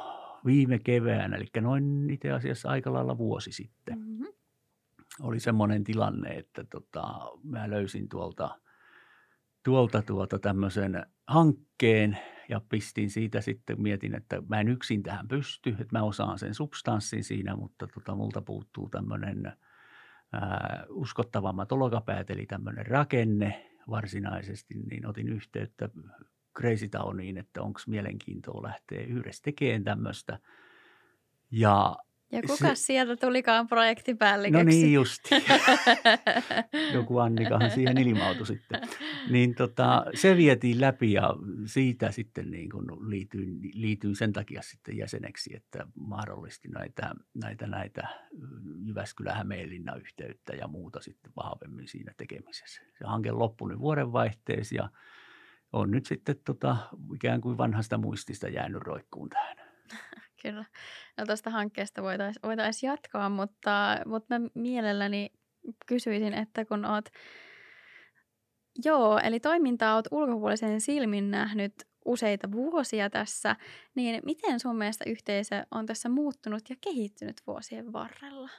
viime 0.47 0.79
keväänä, 0.79 1.37
eli 1.37 1.47
noin 1.61 2.11
itse 2.11 2.31
asiassa 2.31 2.69
aika 2.69 2.93
lailla 2.93 3.19
vuosi 3.19 3.53
sitten, 3.53 3.99
mm-hmm. 3.99 4.27
Oli 5.21 5.41
semmoinen 5.41 5.85
tilanne, 5.85 6.29
että 6.29 6.65
tota, 6.65 7.03
mä 7.43 7.71
löysin 7.71 8.09
tuolta, 8.09 8.59
tuolta 9.65 10.03
tuota 10.03 10.39
tämmöisen 10.39 11.07
hankkeen 11.27 12.19
ja 12.49 12.61
pistin 12.69 13.11
siitä 13.11 13.41
sitten, 13.41 13.83
mietin, 13.83 14.15
että 14.15 14.43
mä 14.49 14.61
en 14.61 14.69
yksin 14.69 15.03
tähän 15.03 15.29
pysty, 15.29 15.71
että 15.71 15.99
mä 15.99 16.03
osaan 16.03 16.39
sen 16.39 16.55
substanssin 16.55 17.25
siinä, 17.25 17.57
mutta 17.57 17.87
tota, 17.87 18.15
multa 18.15 18.43
puuttuu 18.43 18.89
tämmöinen– 18.89 19.53
ää, 20.33 20.85
uskottavammat 20.89 21.73
olkapäät, 21.73 22.31
eli 22.31 22.47
tämmöinen 22.47 22.87
rakenne 22.87 23.71
varsinaisesti, 23.91 24.75
niin 24.75 25.07
otin 25.07 25.29
yhteyttä 25.29 25.89
Crazy 26.59 26.89
Towniin, 26.89 27.39
että 27.39 27.63
onko 27.63 27.81
mielenkiintoa 27.87 28.63
lähteä 28.63 29.03
yhdessä 29.03 29.43
tekemään 29.43 29.85
tämmöistä. 29.85 30.39
Ja 31.51 31.97
ja 32.33 32.43
kuka 32.43 32.75
se, 32.75 32.75
sieltä 32.75 33.17
tulikaan 33.17 33.67
projektipäälliköksi? 33.67 34.65
No 34.65 34.71
niin 34.71 34.93
just. 34.93 35.21
Joku 36.95 37.19
Annikahan 37.19 37.71
siihen 37.71 37.99
ilmautui 37.99 38.47
sitten. 38.47 38.81
Niin 39.31 39.55
tota, 39.55 40.05
se 40.15 40.37
vietiin 40.37 40.81
läpi 40.81 41.13
ja 41.13 41.35
siitä 41.67 42.11
sitten 42.11 42.51
niin 42.51 42.71
kuin 42.71 43.11
liityin, 43.11 43.59
liityin 43.75 44.17
sen 44.17 44.33
takia 44.33 44.63
sitten 44.63 44.97
jäseneksi, 44.97 45.57
että 45.57 45.87
mahdollisti 45.95 46.69
näitä, 46.69 47.15
näitä, 47.35 47.67
näitä 47.67 48.09
Jyväskylä 48.85 49.35
Hämeenlinna 49.35 49.95
yhteyttä 49.95 50.53
ja 50.53 50.69
muuta 50.69 51.01
sitten 51.01 51.33
vahvemmin 51.37 51.89
siinä 51.89 52.13
tekemisessä. 52.17 52.83
Se 52.99 53.05
hanke 53.05 53.33
loppui 53.33 53.71
nyt 53.71 53.81
vuodenvaihteessa 53.81 54.75
ja 54.75 54.89
on 55.73 55.91
nyt 55.91 56.07
sitten 56.07 56.37
tota, 56.45 56.77
ikään 57.15 57.41
kuin 57.41 57.59
vanhasta 57.59 57.99
muistista 57.99 58.49
jäänyt 58.49 58.83
roikkuun 58.83 59.29
tähän. 59.29 59.57
Kyllä. 60.43 60.65
No 61.17 61.27
tuosta 61.27 61.51
hankkeesta 61.51 62.03
voitaisiin 62.03 62.43
voitais 62.43 62.83
jatkaa, 62.83 63.29
mutta, 63.29 63.99
mutta 64.07 64.39
mä 64.39 64.49
mielelläni 64.55 65.33
kysyisin, 65.87 66.35
että 66.35 66.65
kun 66.65 66.85
oot, 66.85 67.09
joo, 68.85 69.19
eli 69.19 69.41
toimintaa 69.41 69.95
oot 69.95 70.07
ulkopuolisen 70.11 70.81
silmin 70.81 71.31
nähnyt 71.31 71.75
useita 72.05 72.53
vuosia 72.53 73.11
tässä, 73.11 73.57
niin 73.95 74.23
miten 74.25 74.61
sun 74.61 74.77
mielestä 74.77 75.05
yhteisö 75.07 75.67
on 75.71 75.87
tässä 75.87 76.09
muuttunut 76.09 76.71
ja 76.71 76.77
kehittynyt 76.81 77.37
vuosien 77.47 77.93
varrella? 77.93 78.51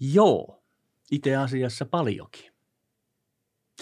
Joo, 0.00 0.62
itse 1.10 1.36
asiassa 1.36 1.86
paljonkin. 1.86 2.52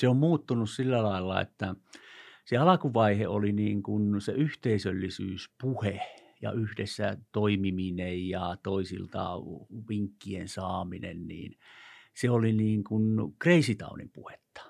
Se 0.00 0.08
on 0.08 0.16
muuttunut 0.16 0.70
sillä 0.70 1.02
lailla, 1.02 1.40
että 1.40 1.74
se 2.44 2.56
alkuvaihe 2.56 3.28
oli 3.28 3.52
niin 3.52 3.82
kuin 3.82 4.20
se 4.20 4.32
yhteisöllisyyspuhe 4.32 6.00
ja 6.42 6.52
yhdessä 6.52 7.16
toimiminen 7.32 8.28
ja 8.28 8.56
toisilta 8.62 9.36
vinkkien 9.88 10.48
saaminen, 10.48 11.26
niin 11.26 11.58
se 12.16 12.30
oli 12.30 12.52
niin 12.52 12.84
kuin 12.84 13.16
Crazy 13.42 13.74
Townin 13.74 14.10
puhetta. 14.10 14.60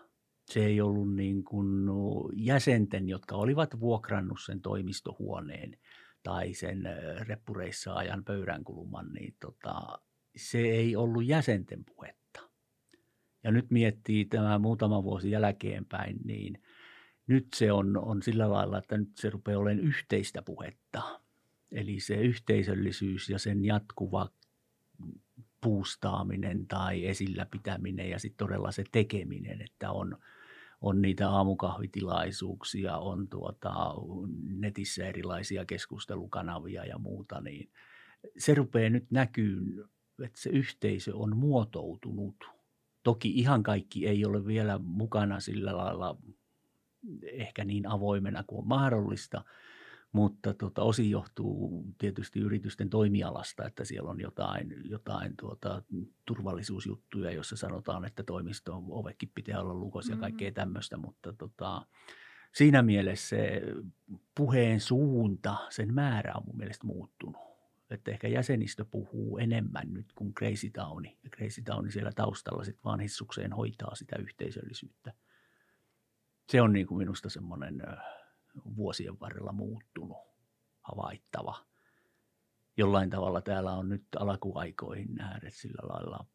Se 0.51 0.65
ei 0.67 0.81
ollut 0.81 1.15
niin 1.15 1.45
kuin 1.45 1.89
jäsenten, 2.37 3.09
jotka 3.09 3.37
olivat 3.37 3.81
vuokrannut 3.81 4.39
sen 4.45 4.61
toimistohuoneen 4.61 5.79
tai 6.23 6.55
sen 6.55 6.83
reppureissa 7.21 7.95
ajan 7.95 8.25
pöydänkuluman, 8.25 9.13
niin 9.13 9.37
tota, 9.41 9.99
se 10.37 10.59
ei 10.59 10.97
ollut 10.97 11.25
jäsenten 11.25 11.85
puhetta. 11.85 12.51
Ja 13.45 13.51
nyt 13.51 13.71
miettii 13.71 14.25
tämä 14.25 14.59
muutama 14.59 15.03
vuosi 15.03 15.31
jälkeenpäin, 15.31 16.17
niin 16.25 16.63
nyt 17.27 17.47
se 17.55 17.73
on, 17.73 17.97
on 17.97 18.23
sillä 18.23 18.51
lailla, 18.51 18.79
että 18.79 18.99
nyt 18.99 19.17
se 19.17 19.31
rupeaa 19.31 19.59
olemaan 19.59 19.87
yhteistä 19.87 20.43
puhetta. 20.43 21.20
Eli 21.73 22.01
se 22.01 22.15
yhteisöllisyys 22.15 23.29
ja 23.29 23.39
sen 23.39 23.65
jatkuva 23.65 24.31
puustaaminen 25.61 26.67
tai 26.67 27.07
esillä 27.07 27.47
pitäminen 27.47 28.11
ja 28.11 28.19
sitten 28.19 28.47
todella 28.47 28.73
se 28.73 28.85
tekeminen, 28.93 29.63
että 29.63 29.91
on, 29.91 30.19
on 30.81 31.03
niitä 31.03 31.31
aamukahvitilaisuuksia, 31.31 32.97
on 32.99 33.29
tuota, 33.29 33.73
netissä 34.49 35.07
erilaisia 35.07 35.65
keskustelukanavia 35.65 36.85
ja 36.85 36.99
muuta, 36.99 37.41
niin 37.41 37.71
se 38.39 38.55
rupeaa 38.55 38.91
nyt 38.91 39.11
näkyyn, 39.11 39.85
että 40.25 40.41
se 40.41 40.51
yhteisö 40.51 41.17
on 41.17 41.37
muotoutunut. 41.37 42.45
Toki 43.03 43.31
ihan 43.31 43.63
kaikki 43.63 44.07
ei 44.07 44.25
ole 44.25 44.47
vielä 44.47 44.79
mukana 44.79 45.41
sillä 45.41 45.77
lailla 45.77 46.19
ehkä 47.23 47.65
niin 47.65 47.87
avoimena 47.87 48.45
kuin 48.47 48.59
on 48.59 48.69
mahdollista– 48.69 49.45
mutta 50.13 50.55
tota, 50.55 50.83
osin 50.83 51.11
johtuu 51.11 51.85
tietysti 51.99 52.41
yritysten 52.41 52.91
toimialasta, 52.91 53.67
että 53.67 53.85
siellä 53.85 54.11
on 54.11 54.21
jotain, 54.21 54.75
jotain 54.85 55.37
tuota, 55.37 55.83
turvallisuusjuttuja, 56.25 57.31
joissa 57.31 57.57
sanotaan, 57.57 58.05
että 58.05 58.23
toimiston 58.23 58.85
ovekin 58.89 59.31
pitää 59.35 59.61
olla 59.61 59.75
lukos 59.75 60.09
ja 60.09 60.17
kaikkea 60.17 60.51
mm. 60.51 60.55
tämmöistä, 60.55 60.97
mutta 60.97 61.33
tota, 61.33 61.87
siinä 62.53 62.83
mielessä 62.83 63.29
se 63.29 63.63
puheen 64.35 64.81
suunta, 64.81 65.57
sen 65.71 65.95
määrä 65.95 66.33
on 66.37 66.43
mun 66.47 66.57
mielestä 66.57 66.87
muuttunut. 66.87 67.51
Että 67.91 68.11
ehkä 68.11 68.29
jäsenistö 68.29 68.85
puhuu 68.85 69.39
enemmän 69.39 69.93
nyt 69.95 70.13
kuin 70.15 70.35
Crazy 70.35 70.71
Towni. 70.71 71.19
Ja 71.25 71.31
Crazy 71.31 71.63
Towni 71.63 71.91
siellä 71.91 72.13
taustalla 72.13 72.65
sitten 72.65 72.85
vaan 72.85 73.01
hissukseen 73.01 73.53
hoitaa 73.53 73.95
sitä 73.95 74.17
yhteisöllisyyttä. 74.19 75.13
Se 76.49 76.63
on 76.63 76.73
niin 76.73 76.87
kuin 76.87 76.99
minusta 76.99 77.29
semmoinen 77.29 77.83
vuosien 78.77 79.21
varrella 79.21 79.53
muuttunut, 79.53 80.19
havaittava. 80.81 81.67
Jollain 82.77 83.11
tavalla 83.11 83.41
täällä 83.41 83.73
on 83.73 83.89
nyt 83.89 84.07
alkuaikoihin 84.17 85.15
nähdä 85.15 85.51
sillä 85.51 85.89
lailla 85.89 86.27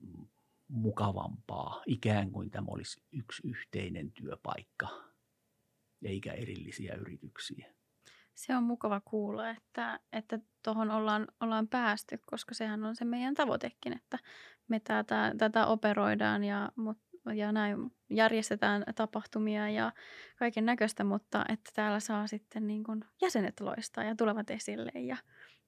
mukavampaa, 0.67 1.83
ikään 1.85 2.31
kuin 2.31 2.51
tämä 2.51 2.67
olisi 2.69 3.03
yksi 3.11 3.47
yhteinen 3.47 4.11
työpaikka, 4.11 4.87
eikä 6.03 6.33
erillisiä 6.33 6.95
yrityksiä. 6.95 7.73
Se 8.33 8.55
on 8.55 8.63
mukava 8.63 9.01
kuulla, 9.05 9.49
että 9.49 9.99
että 10.13 10.39
tuohon 10.63 10.91
ollaan, 10.91 11.27
ollaan 11.39 11.67
päästy, 11.67 12.19
koska 12.25 12.53
sehän 12.53 12.83
on 12.83 12.95
se 12.95 13.05
meidän 13.05 13.33
tavoitekin, 13.33 13.93
että 13.93 14.19
me 14.67 14.79
tätä, 14.79 15.35
tätä 15.37 15.67
operoidaan, 15.67 16.43
ja, 16.43 16.71
mutta 16.75 17.14
ja 17.33 17.51
näin 17.51 17.91
järjestetään 18.09 18.83
tapahtumia 18.95 19.69
ja 19.69 19.91
kaiken 20.39 20.65
näköistä, 20.65 21.03
mutta 21.03 21.45
että 21.49 21.71
täällä 21.73 21.99
saa 21.99 22.27
sitten 22.27 22.67
niin 22.67 22.83
kuin 22.83 23.05
jäsenet 23.21 23.59
loistaa 23.59 24.03
ja 24.03 24.15
tulevat 24.15 24.49
esille 24.49 24.91
ja 24.95 25.17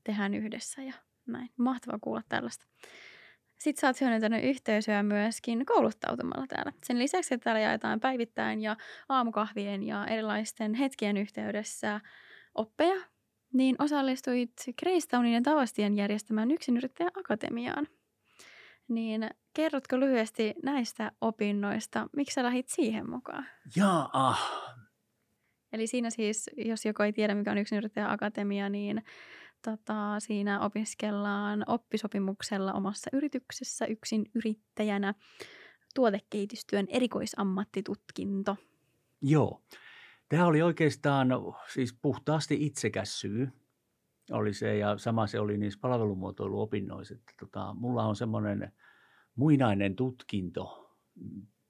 tehdään 0.03 0.33
yhdessä 0.33 0.81
ja 0.81 0.93
näin. 1.25 1.49
Mahtavaa 1.57 1.99
kuulla 2.01 2.21
tällaista. 2.29 2.65
Sitten 3.57 3.81
sä 3.81 3.87
oot 3.87 4.01
hyödyntänyt 4.01 4.43
yhteisöä 4.43 5.03
myöskin 5.03 5.65
kouluttautumalla 5.65 6.47
täällä. 6.47 6.73
Sen 6.83 6.99
lisäksi, 6.99 7.33
että 7.33 7.43
täällä 7.43 7.59
jaetaan 7.59 7.99
päivittäin 7.99 8.61
ja 8.61 8.77
aamukahvien 9.09 9.83
ja 9.83 10.05
erilaisten 10.05 10.73
hetkien 10.73 11.17
yhteydessä 11.17 12.01
oppeja, 12.55 13.01
niin 13.53 13.75
osallistuit 13.79 14.51
Greystownin 14.79 15.33
ja 15.33 15.41
Tavastien 15.41 15.97
järjestämään 15.97 16.51
yksinyrittäjä 16.51 17.09
akatemiaan. 17.15 17.87
Niin 18.87 19.29
kerrotko 19.53 19.99
lyhyesti 19.99 20.53
näistä 20.63 21.11
opinnoista, 21.21 22.07
miksi 22.15 22.33
sä 22.33 22.43
lähit 22.43 22.69
siihen 22.69 23.09
mukaan? 23.09 23.45
Jaa. 23.75 24.37
Eli 25.73 25.87
siinä 25.87 26.09
siis, 26.09 26.49
jos 26.57 26.85
joku 26.85 27.03
ei 27.03 27.13
tiedä, 27.13 27.35
mikä 27.35 27.51
on 27.51 27.57
yksinyrittäjä 27.57 28.11
akatemia, 28.11 28.69
niin 28.69 29.03
tota, 29.65 30.19
siinä 30.19 30.61
opiskellaan 30.61 31.63
oppisopimuksella 31.67 32.73
omassa 32.73 33.09
yrityksessä 33.13 33.85
yksin 33.85 34.25
yrittäjänä 34.35 35.13
tuotekehitystyön 35.95 36.85
erikoisammattitutkinto. 36.89 38.55
Joo. 39.21 39.61
Tämä 40.29 40.45
oli 40.45 40.61
oikeastaan 40.61 41.27
siis 41.73 41.93
puhtaasti 42.01 42.65
itsekäs 42.65 43.19
syy 43.19 43.49
oli 44.31 44.53
se 44.53 44.77
ja 44.77 44.97
sama 44.97 45.27
se 45.27 45.39
oli 45.39 45.57
niissä 45.57 45.79
palvelumuotoiluopinnoissa. 45.81 47.13
Että 47.13 47.33
tota, 47.39 47.73
mulla 47.73 48.05
on 48.05 48.15
semmoinen 48.15 48.71
muinainen 49.35 49.95
tutkinto 49.95 50.95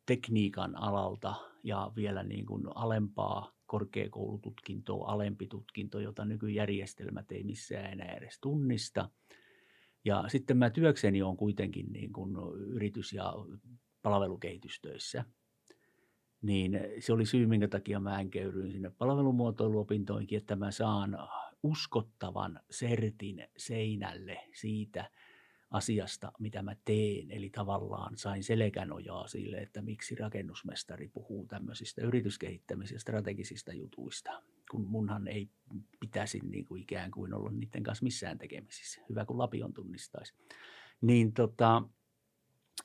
tekniikan 0.06 0.76
alalta 0.76 1.36
ja 1.64 1.92
vielä 1.96 2.24
niin 2.24 2.46
kuin 2.46 2.64
alempaa 2.76 3.52
korkeakoulututkintoa, 3.66 5.12
alempi 5.12 5.48
tutkinto, 5.48 6.00
jota 6.00 6.26
nykyjärjestelmät 6.26 7.32
ei 7.32 7.44
missään 7.44 7.92
enää 7.92 8.14
edes 8.14 8.40
tunnista. 8.42 9.10
Ja 10.06 10.24
sitten 10.28 10.58
mä 10.58 10.70
työkseni 10.70 11.22
on 11.22 11.38
kuitenkin 11.38 11.92
niin 11.92 12.14
kuin 12.14 12.36
yritys- 12.58 13.14
ja 13.14 13.34
palvelukehitystöissä. 14.02 15.26
Niin 16.42 16.80
se 17.00 17.14
oli 17.14 17.26
syy, 17.26 17.46
minkä 17.46 17.68
takia 17.68 18.00
mä 18.00 18.20
enkeydyin 18.20 18.72
sinne 18.72 18.90
palvelumuotoiluopintoinkin, 18.90 20.38
että 20.38 20.56
mä 20.56 20.72
saan 20.72 21.18
uskottavan 21.64 22.60
sertin 22.70 23.48
seinälle 23.58 24.40
siitä– 24.54 25.10
asiasta, 25.72 26.32
mitä 26.40 26.62
mä 26.62 26.76
teen. 26.86 27.32
Eli 27.32 27.50
tavallaan 27.50 28.18
sain 28.18 28.44
selkänojaa 28.44 29.28
sille, 29.28 29.58
että 29.58 29.82
miksi 29.82 30.16
rakennusmestari 30.16 31.08
puhuu 31.08 31.46
tämmöisistä 31.46 32.02
yrityskehittämis- 32.02 32.98
strategisista 32.98 33.74
jutuista, 33.74 34.44
kun 34.72 34.88
munhan 34.88 35.28
ei 35.28 35.50
pitäisi 36.00 36.40
niin 36.40 36.66
kuin 36.66 36.82
ikään 36.82 37.12
kuin 37.12 37.34
olla 37.34 37.52
niiden 37.52 37.84
kanssa 37.84 38.04
missään 38.04 38.38
tekemisissä. 38.38 39.02
Hyvä, 39.10 39.26
kun 39.26 39.38
Lapion 39.38 39.74
tunnistaisi. 39.74 40.34
Niin 41.02 41.34
tota, 41.34 41.84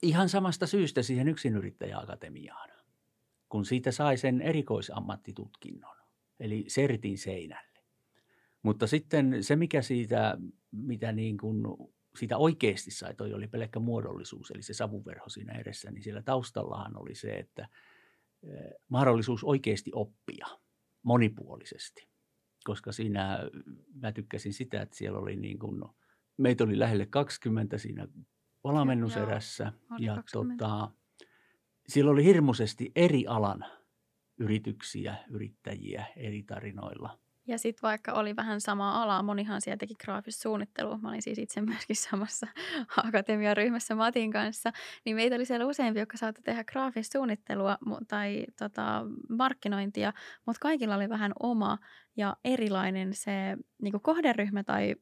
ihan 0.03 0.29
samasta 0.29 0.67
syystä 0.67 1.03
siihen 1.03 1.29
yksinyrittäjäakatemiaan, 1.29 2.71
kun 3.49 3.65
siitä 3.65 3.93
sai 3.93 4.17
sen 4.17 4.41
erikoisammattitutkinnon, 4.41 5.97
eli 6.41 6.65
sertin 6.69 7.19
seinälle. 7.19 7.72
Mutta 8.63 8.87
sitten 8.87 9.45
se, 9.45 9.57
mikä 9.57 9.83
siitä, 9.83 10.39
mitä 10.71 11.13
niin 11.13 11.39
kuin 11.39 11.65
siitä 12.19 12.37
oikeasti 12.37 12.91
sai, 12.91 13.15
toi 13.15 13.35
oli 13.35 13.49
pelkkä 13.49 13.81
muodollisuus, 13.81 14.51
eli 14.51 14.63
se 14.63 14.75
savuverho 14.75 15.29
siinä 15.29 15.53
edessä, 15.53 15.91
niin 15.91 16.03
siellä 16.03 16.23
taustallahan 16.23 17.01
oli 17.01 17.15
se, 17.15 17.33
että 17.33 17.69
mahdollisuus 18.89 19.45
oikeasti 19.45 19.91
oppia 19.95 20.47
monipuolisesti. 21.03 22.09
Koska 22.65 22.93
siinä 22.93 23.39
mä 24.01 24.13
tykkäsin 24.13 24.53
sitä, 24.53 24.83
että 24.83 24.97
siellä 24.97 25.19
oli 25.19 25.37
niin 25.37 25.59
kuin, 25.59 25.81
no, 25.81 25.95
meitä 26.37 26.65
oli 26.65 26.79
lähelle 26.79 27.07
20 27.07 27.79
siinä 27.79 28.09
valmennuserässä. 28.65 29.73
ja 29.99 30.15
20. 30.15 30.65
tota, 30.65 30.91
siellä 31.89 32.11
oli 32.11 32.25
hirmuisesti 32.25 32.93
eri 32.97 33.27
alan 33.27 33.65
yrityksiä, 34.39 35.17
yrittäjiä 35.31 36.07
eri 36.17 36.43
tarinoilla. 36.43 37.22
Ja 37.47 37.59
sitten 37.59 37.83
vaikka 37.83 38.13
oli 38.13 38.37
vähän 38.37 38.61
sama 38.61 39.03
ala, 39.03 39.23
monihan 39.23 39.61
siellä 39.61 39.77
teki 39.77 39.95
graafista 40.05 40.43
suunnittelua. 40.43 40.99
Mä 40.99 41.09
olin 41.09 41.23
siis 41.23 41.39
itse 41.39 41.61
myöskin 41.61 41.97
samassa 42.11 42.47
akatemian 42.97 43.57
ryhmässä 43.57 43.95
Matin 43.95 44.31
kanssa. 44.31 44.73
Niin 45.05 45.17
meitä 45.17 45.37
oli 45.37 45.45
siellä 45.45 45.67
useampi, 45.67 46.01
jotka 46.01 46.17
saattoi 46.17 46.43
tehdä 46.43 46.65
graafista 46.65 47.19
suunnittelua 47.19 47.79
tai 48.09 48.47
tota, 48.59 49.05
markkinointia, 49.29 50.13
mutta 50.47 50.61
kaikilla 50.61 50.95
oli 50.97 51.09
vähän 51.09 51.33
oma 51.41 51.79
ja 52.17 52.37
erilainen 52.45 53.15
se 53.15 53.57
niin 53.83 54.01
kohderyhmä 54.03 54.65
tai 54.65 54.95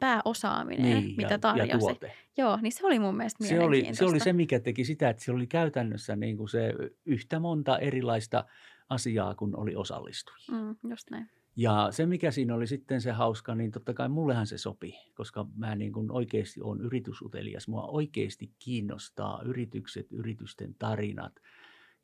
pääosaaminen, 0.00 1.04
niin, 1.04 1.16
mitä 1.16 1.38
tarjosi. 1.38 1.70
Ja 1.70 1.78
tuote. 1.78 2.12
Joo, 2.36 2.58
niin 2.62 2.72
se 2.72 2.86
oli 2.86 2.98
mun 2.98 3.16
mielestä 3.16 3.44
se 3.44 3.60
oli, 3.60 3.88
se 3.92 4.04
oli 4.04 4.20
se, 4.20 4.32
mikä 4.32 4.60
teki 4.60 4.84
sitä, 4.84 5.08
että 5.08 5.24
se 5.24 5.32
oli 5.32 5.46
käytännössä 5.46 6.16
niin 6.16 6.36
kuin 6.36 6.48
se 6.48 6.74
yhtä 7.06 7.40
monta 7.40 7.78
erilaista 7.78 8.44
asiaa, 8.88 9.34
kun 9.34 9.56
oli 9.56 9.76
osallistujia. 9.76 10.46
Mm, 10.50 10.90
just 10.90 11.10
näin. 11.10 11.30
Ja 11.56 11.88
se, 11.90 12.06
mikä 12.06 12.30
siinä 12.30 12.54
oli 12.54 12.66
sitten 12.66 13.00
se 13.00 13.12
hauska, 13.12 13.54
niin 13.54 13.70
totta 13.70 13.94
kai 13.94 14.08
mullehan 14.08 14.46
se 14.46 14.58
sopi, 14.58 14.94
koska 15.14 15.46
mä 15.56 15.74
niin 15.74 15.92
kuin 15.92 16.10
oikeasti 16.10 16.60
olen 16.62 16.80
yritysutelias. 16.80 17.68
Mua 17.68 17.86
oikeasti 17.86 18.52
kiinnostaa 18.58 19.42
yritykset, 19.44 20.12
yritysten 20.12 20.74
tarinat 20.74 21.32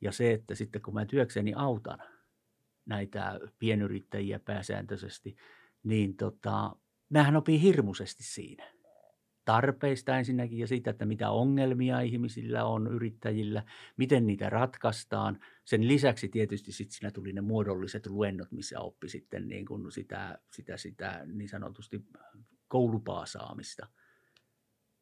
ja 0.01 0.11
se, 0.11 0.31
että 0.31 0.55
sitten 0.55 0.81
kun 0.81 0.93
mä 0.93 1.05
työkseni 1.05 1.53
autan 1.55 1.99
näitä 2.85 3.39
pienyrittäjiä 3.59 4.39
pääsääntöisesti, 4.39 5.35
niin 5.83 6.17
tota, 6.17 6.75
mähän 7.09 7.35
opin 7.35 7.59
hirmuisesti 7.59 8.23
siinä 8.23 8.76
tarpeista 9.47 10.17
ensinnäkin 10.17 10.57
ja 10.57 10.67
siitä, 10.67 10.89
että 10.89 11.05
mitä 11.05 11.29
ongelmia 11.29 12.01
ihmisillä 12.01 12.65
on, 12.65 12.87
yrittäjillä, 12.87 13.63
miten 13.97 14.25
niitä 14.25 14.49
ratkaistaan. 14.49 15.39
Sen 15.65 15.87
lisäksi 15.87 16.29
tietysti 16.29 16.71
sitten 16.71 16.95
siinä 16.95 17.11
tuli 17.11 17.33
ne 17.33 17.41
muodolliset 17.41 18.07
luennot, 18.07 18.51
missä 18.51 18.79
oppi 18.79 19.09
sitten 19.09 19.47
niin 19.47 19.65
kuin 19.65 19.91
sitä, 19.91 20.39
sitä, 20.51 20.77
sitä 20.77 21.21
niin 21.25 21.49
sanotusti 21.49 22.05
koulupaasaamista. 22.67 23.87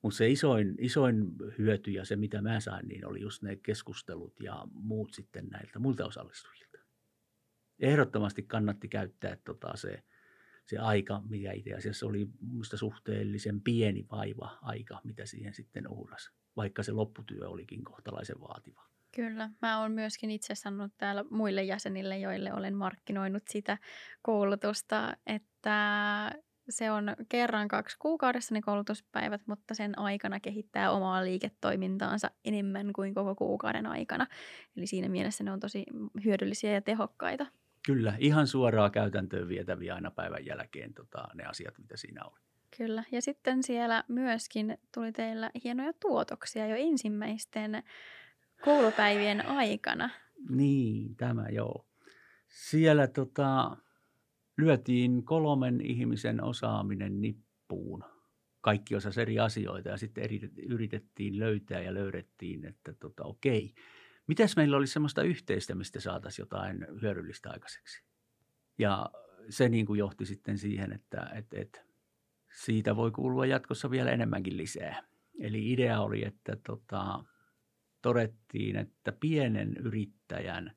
Mutta 0.01 0.17
se 0.17 0.29
isoin, 0.29 0.75
isoin 0.79 1.31
hyöty 1.57 1.91
ja 1.91 2.05
se, 2.05 2.15
mitä 2.15 2.41
mä 2.41 2.59
sain, 2.59 2.87
niin 2.87 3.07
oli 3.07 3.21
just 3.21 3.43
ne 3.43 3.55
keskustelut 3.55 4.39
ja 4.39 4.67
muut 4.73 5.13
sitten 5.13 5.47
näiltä 5.47 5.79
muilta 5.79 6.05
osallistujilta. 6.05 6.77
Ehdottomasti 7.79 8.43
kannatti 8.43 8.87
käyttää 8.87 9.37
tota 9.45 9.71
se– 9.75 10.03
se 10.65 10.77
aika, 10.77 11.21
mikä 11.29 11.51
itse 11.51 11.73
asiassa 11.73 12.05
oli 12.05 12.27
minusta 12.41 12.77
suhteellisen 12.77 13.61
pieni 13.61 14.05
vaiva 14.11 14.57
aika, 14.61 15.01
mitä 15.03 15.25
siihen 15.25 15.53
sitten 15.53 15.87
uhrasi, 15.87 16.31
vaikka 16.55 16.83
se 16.83 16.91
lopputyö 16.91 17.49
olikin 17.49 17.83
kohtalaisen 17.83 18.41
vaativa. 18.41 18.85
Kyllä. 19.15 19.49
Mä 19.61 19.81
oon 19.81 19.91
myöskin 19.91 20.31
itse 20.31 20.55
sanonut 20.55 20.93
täällä 20.97 21.25
muille 21.29 21.63
jäsenille, 21.63 22.17
joille 22.17 22.53
olen 22.53 22.75
markkinoinut 22.75 23.43
sitä 23.49 23.77
koulutusta, 24.21 25.17
että 25.25 26.31
se 26.69 26.91
on 26.91 27.15
kerran 27.29 27.67
kaksi 27.67 27.97
kuukaudessa 27.99 28.53
ne 28.53 28.61
koulutuspäivät, 28.61 29.41
mutta 29.47 29.73
sen 29.73 29.99
aikana 29.99 30.39
kehittää 30.39 30.91
omaa 30.91 31.23
liiketoimintaansa 31.23 32.31
enemmän 32.45 32.93
kuin 32.93 33.13
koko 33.13 33.35
kuukauden 33.35 33.85
aikana. 33.85 34.27
Eli 34.77 34.87
siinä 34.87 35.09
mielessä 35.09 35.43
ne 35.43 35.51
on 35.51 35.59
tosi 35.59 35.85
hyödyllisiä 36.25 36.71
ja 36.71 36.81
tehokkaita. 36.81 37.45
Kyllä, 37.85 38.15
ihan 38.19 38.47
suoraa 38.47 38.89
käytäntöön 38.89 39.47
vietäviä 39.47 39.95
aina 39.95 40.11
päivän 40.11 40.45
jälkeen 40.45 40.93
tota, 40.93 41.27
ne 41.33 41.43
asiat, 41.43 41.77
mitä 41.77 41.97
siinä 41.97 42.23
oli. 42.23 42.39
Kyllä, 42.77 43.03
ja 43.11 43.21
sitten 43.21 43.63
siellä 43.63 44.03
myöskin 44.07 44.77
tuli 44.93 45.11
teillä 45.11 45.51
hienoja 45.63 45.93
tuotoksia 45.93 46.67
jo 46.67 46.75
ensimmäisten 46.75 47.83
koulupäivien 48.61 49.45
aikana. 49.45 50.09
Niin, 50.49 51.15
tämä 51.15 51.49
joo. 51.49 51.85
Siellä 52.47 53.07
tota, 53.07 53.77
lyötiin 54.57 55.23
kolmen 55.23 55.81
ihmisen 55.81 56.43
osaaminen 56.43 57.21
nippuun. 57.21 58.03
Kaikki 58.61 58.95
osasi 58.95 59.21
eri 59.21 59.39
asioita 59.39 59.89
ja 59.89 59.97
sitten 59.97 60.29
yritettiin 60.67 61.39
löytää 61.39 61.81
ja 61.81 61.93
löydettiin, 61.93 62.65
että 62.65 62.93
tota, 62.93 63.23
okei, 63.23 63.73
Mitäs 64.27 64.55
meillä 64.55 64.77
olisi 64.77 64.93
sellaista 64.93 65.23
yhteistä, 65.23 65.75
mistä 65.75 65.99
saataisiin 65.99 66.43
jotain 66.43 66.87
hyödyllistä 67.01 67.49
aikaiseksi? 67.49 68.03
Ja 68.77 69.09
se 69.49 69.69
niin 69.69 69.85
kuin 69.85 69.97
johti 69.97 70.25
sitten 70.25 70.57
siihen, 70.57 70.93
että, 70.93 71.31
että, 71.35 71.57
että 71.59 71.81
siitä 72.63 72.95
voi 72.95 73.11
kuulua 73.11 73.45
jatkossa 73.45 73.91
vielä 73.91 74.11
enemmänkin 74.11 74.57
lisää. 74.57 75.03
Eli 75.39 75.71
idea 75.71 76.01
oli, 76.01 76.25
että 76.25 76.57
tota, 76.67 77.23
todettiin, 78.01 78.75
että 78.75 79.11
pienen 79.11 79.77
yrittäjän 79.77 80.75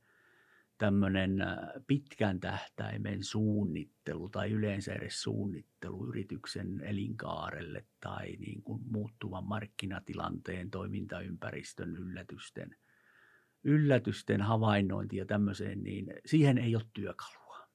tämmöinen 0.79 1.39
pitkän 1.87 2.41
tähtäimen 2.41 3.25
suunnittelu 3.25 4.29
tai 4.29 4.51
yleensä 4.51 4.95
edes 4.95 5.23
suunnittelu 5.23 6.09
yrityksen 6.09 6.81
elinkaarelle 6.81 7.85
tai 8.01 8.37
niin 8.37 8.63
kuin 8.63 8.83
muuttuvan 8.91 9.45
markkinatilanteen, 9.45 10.71
toimintaympäristön, 10.71 11.97
yllätysten– 11.97 12.77
yllätysten 13.69 14.43
havainnointi 14.43 15.17
ja 15.17 15.27
tämmöiseen, 15.27 15.83
niin 15.83 16.07
siihen 16.27 16.59
ei 16.59 16.77
ole 16.77 16.85
työkalua. 16.95 17.69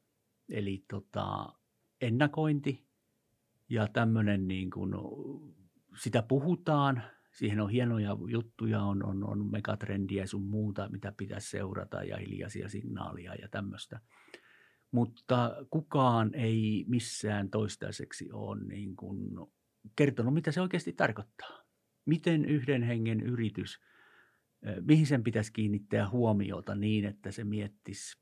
Eli 0.49 0.85
tota, 0.89 1.53
ennakointi 2.01 2.85
ja 3.69 3.87
tämmöinen 3.87 4.47
niin 4.47 4.69
kuin, 4.69 4.93
sitä 5.97 6.21
puhutaan, 6.21 7.03
siihen 7.31 7.59
on 7.59 7.69
hienoja 7.69 8.17
juttuja, 8.27 8.81
on, 8.81 9.05
on, 9.05 9.23
on 9.23 9.51
megatrendiä 9.51 10.25
sun 10.27 10.43
muuta, 10.43 10.89
mitä 10.89 11.13
pitäisi 11.17 11.49
seurata 11.49 12.03
ja 12.03 12.17
hiljaisia 12.17 12.69
signaalia 12.69 13.35
ja 13.35 13.47
tämmöistä. 13.47 13.99
Mutta 14.91 15.55
kukaan 15.69 16.35
ei 16.35 16.85
missään 16.87 17.49
toistaiseksi 17.49 18.31
ole 18.31 18.63
niin 18.63 18.95
kuin 18.95 19.17
kertonut, 19.95 20.33
mitä 20.33 20.51
se 20.51 20.61
oikeasti 20.61 20.93
tarkoittaa. 20.93 21.63
Miten 22.05 22.45
yhden 22.45 22.83
hengen 22.83 23.21
yritys, 23.21 23.81
mihin 24.81 25.05
sen 25.05 25.23
pitäisi 25.23 25.53
kiinnittää 25.53 26.09
huomiota 26.09 26.75
niin, 26.75 27.05
että 27.05 27.31
se 27.31 27.43
miettisi 27.43 28.17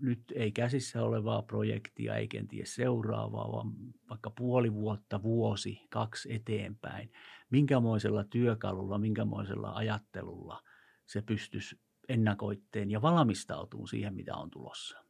nyt 0.00 0.24
ei 0.34 0.52
käsissä 0.52 1.02
olevaa 1.02 1.42
projektia, 1.42 2.16
ei 2.16 2.28
kenties 2.28 2.74
seuraavaa, 2.74 3.52
vaan 3.52 3.72
vaikka 4.10 4.30
puoli 4.30 4.72
vuotta, 4.72 5.22
vuosi, 5.22 5.80
kaksi 5.90 6.34
eteenpäin. 6.34 7.12
Minkämoisella 7.50 8.24
työkalulla, 8.24 8.98
minkämoisella 8.98 9.72
ajattelulla 9.72 10.62
se 11.06 11.22
pystyisi 11.22 11.80
ennakoitteen 12.08 12.90
ja 12.90 13.02
valmistautumaan 13.02 13.88
siihen, 13.88 14.14
mitä 14.14 14.36
on 14.36 14.50
tulossa. 14.50 15.04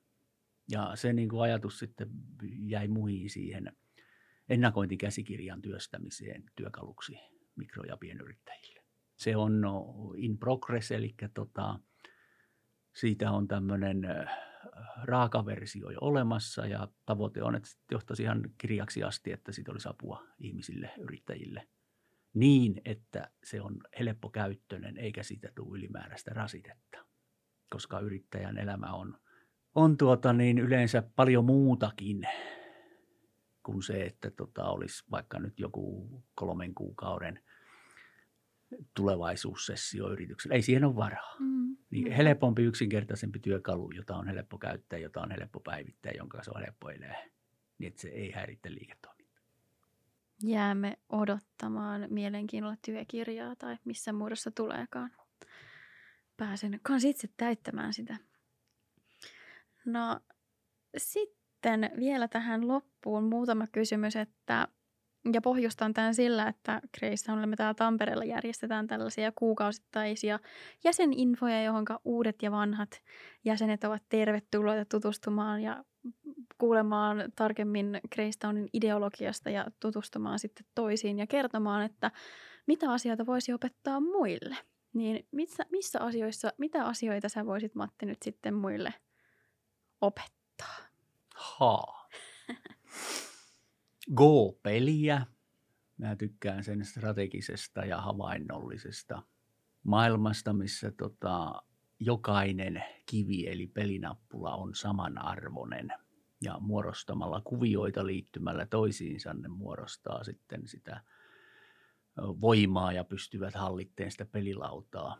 Ja 0.70 0.92
se 0.94 1.12
niin 1.12 1.28
kuin 1.28 1.42
ajatus 1.42 1.78
sitten 1.78 2.10
jäi 2.58 2.88
muihin 2.88 3.30
siihen 3.30 3.76
ennakointikäsikirjan 4.48 5.62
työstämiseen 5.62 6.44
työkaluksi 6.56 7.18
mikro- 7.56 7.84
ja 7.84 7.96
pienyrittäjille. 7.96 8.79
Se 9.20 9.36
on 9.36 9.60
no, 9.60 9.94
in 10.16 10.38
progress, 10.38 10.90
eli 10.90 11.14
tota, 11.34 11.78
siitä 12.94 13.30
on 13.30 13.48
tämmöinen 13.48 14.06
raakaversio 15.02 15.90
jo 15.90 15.98
olemassa 16.00 16.66
ja 16.66 16.88
tavoite 17.06 17.42
on, 17.42 17.54
että 17.54 17.68
johtaisi 17.90 18.22
ihan 18.22 18.42
kirjaksi 18.58 19.02
asti, 19.02 19.32
että 19.32 19.52
siitä 19.52 19.72
olisi 19.72 19.88
apua 19.88 20.26
ihmisille, 20.38 20.90
yrittäjille. 20.98 21.68
Niin, 22.34 22.80
että 22.84 23.30
se 23.44 23.60
on 23.60 23.76
helppokäyttöinen 23.98 24.96
eikä 24.96 25.22
siitä 25.22 25.52
tule 25.54 25.78
ylimääräistä 25.78 26.30
rasitetta, 26.34 26.98
koska 27.70 28.00
yrittäjän 28.00 28.58
elämä 28.58 28.92
on, 28.92 29.18
on 29.74 29.96
tuota 29.96 30.32
niin 30.32 30.58
yleensä 30.58 31.02
paljon 31.16 31.44
muutakin 31.44 32.28
kuin 33.62 33.82
se, 33.82 34.02
että 34.02 34.30
tota 34.30 34.64
olisi 34.64 35.04
vaikka 35.10 35.38
nyt 35.38 35.60
joku 35.60 36.08
kolmen 36.34 36.74
kuukauden 36.74 37.42
tulevaisuussessio 38.94 40.12
yrityksellä. 40.12 40.54
Ei 40.54 40.62
siihen 40.62 40.84
ole 40.84 40.96
varaa. 40.96 41.36
Mm. 41.38 41.76
Niin 41.90 42.12
helpompi, 42.12 42.62
yksinkertaisempi 42.62 43.38
työkalu, 43.38 43.90
jota 43.90 44.16
on 44.16 44.28
helppo 44.28 44.58
käyttää, 44.58 44.98
jota 44.98 45.20
on 45.20 45.30
helppo 45.30 45.60
päivittää, 45.60 46.12
jonka 46.16 46.36
kanssa 46.36 46.52
on 46.54 46.62
helppo 46.62 46.90
elää, 46.90 47.24
niin 47.78 47.88
että 47.88 48.00
se 48.00 48.08
ei 48.08 48.30
häiritse 48.30 48.70
liiketoimintaa. 48.70 49.44
Jäämme 50.42 50.98
odottamaan 51.08 52.06
mielenkiinnolla 52.10 52.76
työkirjaa 52.84 53.56
tai 53.56 53.76
missä 53.84 54.12
muodossa 54.12 54.50
tuleekaan. 54.50 55.10
Pääsen 56.36 56.80
kans 56.82 57.04
itse 57.04 57.28
täyttämään 57.36 57.92
sitä. 57.92 58.16
No 59.84 60.20
sitten 60.96 61.90
vielä 61.96 62.28
tähän 62.28 62.68
loppuun 62.68 63.24
muutama 63.24 63.66
kysymys, 63.66 64.16
että 64.16 64.68
ja 65.32 65.40
pohjustan 65.40 65.94
tämän 65.94 66.14
sillä, 66.14 66.48
että 66.48 66.80
Gracestownilla 66.98 67.46
me 67.46 67.56
täällä 67.56 67.74
Tampereella 67.74 68.24
järjestetään 68.24 68.86
tällaisia 68.86 69.32
kuukausittaisia 69.34 70.38
jäseninfoja, 70.84 71.62
johon 71.62 71.84
uudet 72.04 72.42
ja 72.42 72.50
vanhat 72.50 73.02
jäsenet 73.44 73.84
ovat 73.84 74.02
tervetulleita 74.08 74.84
tutustumaan 74.84 75.62
ja 75.62 75.84
kuulemaan 76.58 77.32
tarkemmin 77.36 78.00
Greystownin 78.14 78.68
ideologiasta 78.72 79.50
ja 79.50 79.66
tutustumaan 79.80 80.38
sitten 80.38 80.66
toisiin 80.74 81.18
ja 81.18 81.26
kertomaan, 81.26 81.82
että 81.82 82.10
mitä 82.66 82.92
asioita 82.92 83.26
voisi 83.26 83.52
opettaa 83.52 84.00
muille. 84.00 84.56
Niin 84.92 85.28
missä, 85.30 85.66
missä 85.70 86.00
asioissa, 86.00 86.52
mitä 86.58 86.84
asioita 86.84 87.28
sä 87.28 87.46
voisit 87.46 87.74
Matti 87.74 88.06
nyt 88.06 88.22
sitten 88.22 88.54
muille 88.54 88.94
opettaa? 90.00 90.76
Haa. 91.34 92.08
Go-peliä. 94.14 95.26
Mä 95.96 96.16
tykkään 96.16 96.64
sen 96.64 96.84
strategisesta 96.84 97.84
ja 97.84 98.00
havainnollisesta 98.00 99.22
maailmasta, 99.82 100.52
missä 100.52 100.90
tota, 100.90 101.62
jokainen 102.00 102.84
kivi 103.06 103.48
eli 103.48 103.66
pelinappula 103.66 104.54
on 104.54 104.74
samanarvoinen. 104.74 105.92
Ja 106.42 106.56
muodostamalla 106.60 107.40
kuvioita 107.40 108.06
liittymällä 108.06 108.66
toisiinsa 108.66 109.34
ne 109.34 109.48
muodostaa 109.48 110.24
sitten 110.24 110.68
sitä 110.68 111.04
voimaa 112.16 112.92
ja 112.92 113.04
pystyvät 113.04 113.54
hallitteen 113.54 114.10
sitä 114.10 114.24
pelilautaa. 114.24 115.18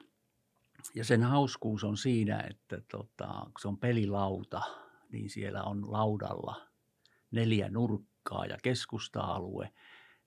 Ja 0.95 1.05
sen 1.05 1.23
hauskuus 1.23 1.85
on 1.85 1.97
siinä, 1.97 2.41
että 2.51 2.83
tota, 2.91 3.27
kun 3.27 3.61
se 3.61 3.69
on 3.69 3.79
pelilauta, 3.79 4.63
niin 5.13 5.31
siellä 5.31 5.63
on 5.63 5.93
laudalla 5.93 6.67
neljä 7.31 7.69
nurkkaa 7.69 8.11
nurkkaa 8.21 8.47
ja 8.47 8.59
keskusta-alue, 8.63 9.71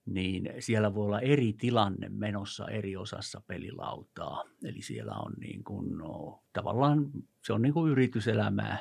niin 0.06 0.50
siellä 0.58 0.94
voi 0.94 1.04
olla 1.04 1.20
eri 1.20 1.52
tilanne 1.52 2.08
menossa 2.08 2.68
eri 2.68 2.96
osassa 2.96 3.42
pelilautaa. 3.46 4.44
Eli 4.64 4.82
siellä 4.82 5.12
on 5.14 5.32
niin 5.38 5.64
kuin, 5.64 5.98
no, 5.98 6.42
tavallaan 6.52 7.10
se 7.42 7.52
on 7.52 7.62
niin 7.62 7.72
kuin 7.72 7.92
yrityselämää, 7.92 8.78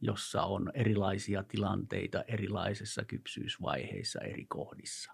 jossa 0.00 0.42
on 0.42 0.70
erilaisia 0.74 1.42
tilanteita 1.42 2.22
erilaisissa 2.28 3.04
kypsyysvaiheissa 3.04 4.20
eri 4.20 4.46
kohdissa. 4.46 5.12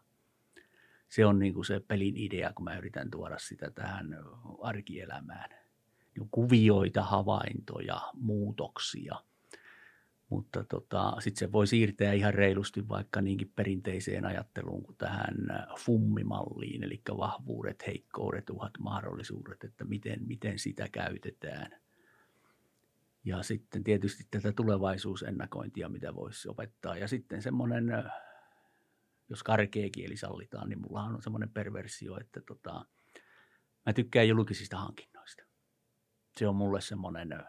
Se 1.09 1.27
on 1.27 1.39
niin 1.39 1.55
kuin 1.55 1.65
se 1.65 1.81
pelin 1.81 2.17
idea, 2.17 2.53
kun 2.53 2.65
mä 2.65 2.79
yritän 2.79 3.11
tuoda 3.11 3.39
sitä 3.39 3.71
tähän 3.71 4.07
arkielämään. 4.63 5.51
Kuvioita, 6.31 7.03
havaintoja, 7.03 8.01
muutoksia– 8.15 9.15
mutta 10.31 10.65
tota, 10.65 11.17
sitten 11.21 11.39
se 11.39 11.53
voi 11.53 11.67
siirtää 11.67 12.13
ihan 12.13 12.35
reilusti 12.35 12.89
vaikka 12.89 13.21
niinkin 13.21 13.53
perinteiseen 13.57 14.25
ajatteluun 14.25 14.83
kuin 14.83 14.97
tähän 14.97 15.37
fummimalliin, 15.79 16.85
eli 16.85 17.01
vahvuudet, 17.17 17.87
heikkoudet, 17.87 18.51
uhat, 18.51 18.73
mahdollisuudet, 18.79 19.65
että 19.65 19.85
miten, 19.85 20.27
miten 20.27 20.59
sitä 20.59 20.89
käytetään. 20.93 21.81
Ja 23.25 23.43
sitten 23.43 23.85
tietysti 23.85 24.27
tätä 24.31 24.53
tulevaisuusennakointia, 24.53 25.89
mitä 25.89 26.15
voisi 26.15 26.49
opettaa. 26.49 26.97
Ja 26.97 27.09
sitten 27.09 27.43
semmoinen, 27.43 27.85
jos 29.29 29.43
karkea 29.43 29.89
kieli 29.93 30.17
sallitaan, 30.17 30.69
niin 30.69 30.81
mulla 30.81 31.03
on 31.03 31.23
semmoinen 31.23 31.51
perversio, 31.51 32.19
että 32.21 32.41
tota, 32.41 32.85
mä 33.87 33.93
tykkään 33.93 34.29
julkisista 34.29 34.77
hankinnoista. 34.77 35.43
Se 36.37 36.49
on 36.49 36.57
mulle 36.57 36.81
semmoinen 36.81 37.45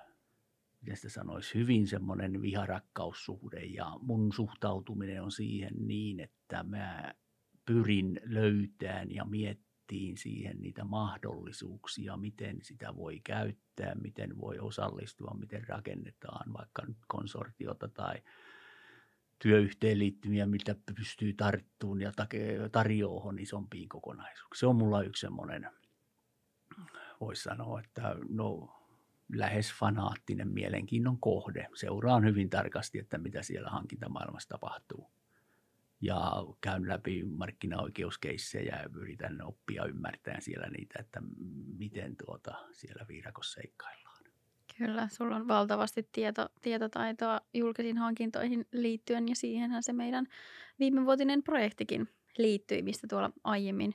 miten 0.81 0.95
sitä 0.95 1.09
sanoisi, 1.09 1.55
hyvin 1.55 1.87
semmoinen 1.87 2.41
viharakkaussuhde 2.41 3.59
ja 3.59 3.97
mun 4.01 4.33
suhtautuminen 4.33 5.23
on 5.23 5.31
siihen 5.31 5.73
niin, 5.87 6.19
että 6.19 6.63
mä 6.63 7.13
pyrin 7.65 8.21
löytämään 8.23 9.11
ja 9.11 9.25
miettiin 9.25 10.17
siihen 10.17 10.61
niitä 10.61 10.83
mahdollisuuksia, 10.83 12.17
miten 12.17 12.57
sitä 12.61 12.95
voi 12.95 13.19
käyttää, 13.23 13.95
miten 13.95 14.37
voi 14.37 14.59
osallistua, 14.59 15.37
miten 15.39 15.67
rakennetaan 15.67 16.53
vaikka 16.53 16.85
nyt 16.87 16.97
konsortiota 17.07 17.87
tai 17.87 18.15
työyhteenliittymiä, 19.41 20.45
mitä 20.45 20.75
pystyy 20.95 21.33
tarttuun 21.33 22.01
ja 22.01 22.11
tarjoamaan 22.71 23.39
isompiin 23.39 23.89
kokonaisuuksiin. 23.89 24.59
Se 24.59 24.67
on 24.67 24.75
mulla 24.75 25.01
yksi 25.01 25.21
semmoinen, 25.21 25.69
voisi 27.21 27.43
sanoa, 27.43 27.79
että 27.79 28.15
no 28.29 28.78
lähes 29.33 29.73
fanaattinen 29.73 30.47
mielenkiinnon 30.47 31.19
kohde. 31.19 31.67
Seuraan 31.73 32.25
hyvin 32.25 32.49
tarkasti, 32.49 32.99
että 32.99 33.17
mitä 33.17 33.43
siellä 33.43 33.69
hankintamaailmassa 33.69 34.49
tapahtuu. 34.49 35.11
Ja 36.01 36.31
käyn 36.61 36.87
läpi 36.87 37.23
markkinaoikeuskeissejä 37.23 38.75
ja 38.75 38.89
yritän 38.93 39.41
oppia 39.41 39.85
ymmärtämään 39.85 40.41
siellä 40.41 40.67
niitä, 40.67 40.99
että 40.99 41.21
miten 41.77 42.15
tuota 42.25 42.55
siellä 42.71 43.05
viidakossa 43.07 43.61
seikkaillaan. 43.61 44.09
Kyllä, 44.77 45.07
sulla 45.11 45.35
on 45.35 45.47
valtavasti 45.47 46.09
tieto, 46.11 46.49
tietotaitoa 46.61 47.41
julkisiin 47.53 47.97
hankintoihin 47.97 48.67
liittyen 48.71 49.29
ja 49.29 49.35
siihenhän 49.35 49.83
se 49.83 49.93
meidän 49.93 50.25
viimevuotinen 50.79 51.43
projektikin 51.43 52.09
liittyi, 52.37 52.81
mistä 52.81 53.07
tuolla 53.07 53.31
aiemmin 53.43 53.93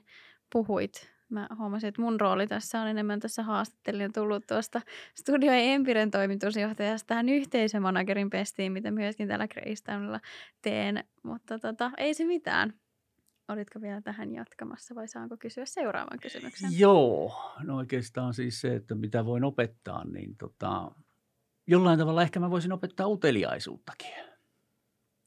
puhuit 0.53 1.14
mä 1.29 1.47
huomasin, 1.57 1.87
että 1.87 2.01
mun 2.01 2.21
rooli 2.21 2.47
tässä 2.47 2.81
on 2.81 2.87
enemmän 2.87 3.19
tässä 3.19 3.43
haastattelijan 3.43 4.11
tullut 4.13 4.47
tuosta 4.47 4.81
Studio 5.15 5.51
Empiren 5.51 6.11
toimitusjohtajasta 6.11 7.07
tähän 7.07 7.29
yhteisömanagerin 7.29 8.29
pestiin, 8.29 8.71
mitä 8.71 8.91
myöskin 8.91 9.27
täällä 9.27 9.47
Greystownilla 9.47 10.19
teen. 10.61 11.03
Mutta 11.23 11.59
tota, 11.59 11.91
ei 11.97 12.13
se 12.13 12.25
mitään. 12.25 12.73
olitko 13.47 13.81
vielä 13.81 14.01
tähän 14.01 14.33
jatkamassa 14.33 14.95
vai 14.95 15.07
saanko 15.07 15.37
kysyä 15.37 15.65
seuraavan 15.65 16.19
kysymyksen? 16.21 16.79
Joo, 16.79 17.53
no 17.63 17.77
oikeastaan 17.77 18.33
siis 18.33 18.61
se, 18.61 18.75
että 18.75 18.95
mitä 18.95 19.25
voin 19.25 19.43
opettaa, 19.43 20.05
niin 20.05 20.37
tota, 20.37 20.91
jollain 21.67 21.99
tavalla 21.99 22.21
ehkä 22.21 22.39
mä 22.39 22.49
voisin 22.51 22.71
opettaa 22.71 23.07
uteliaisuuttakin. 23.07 24.13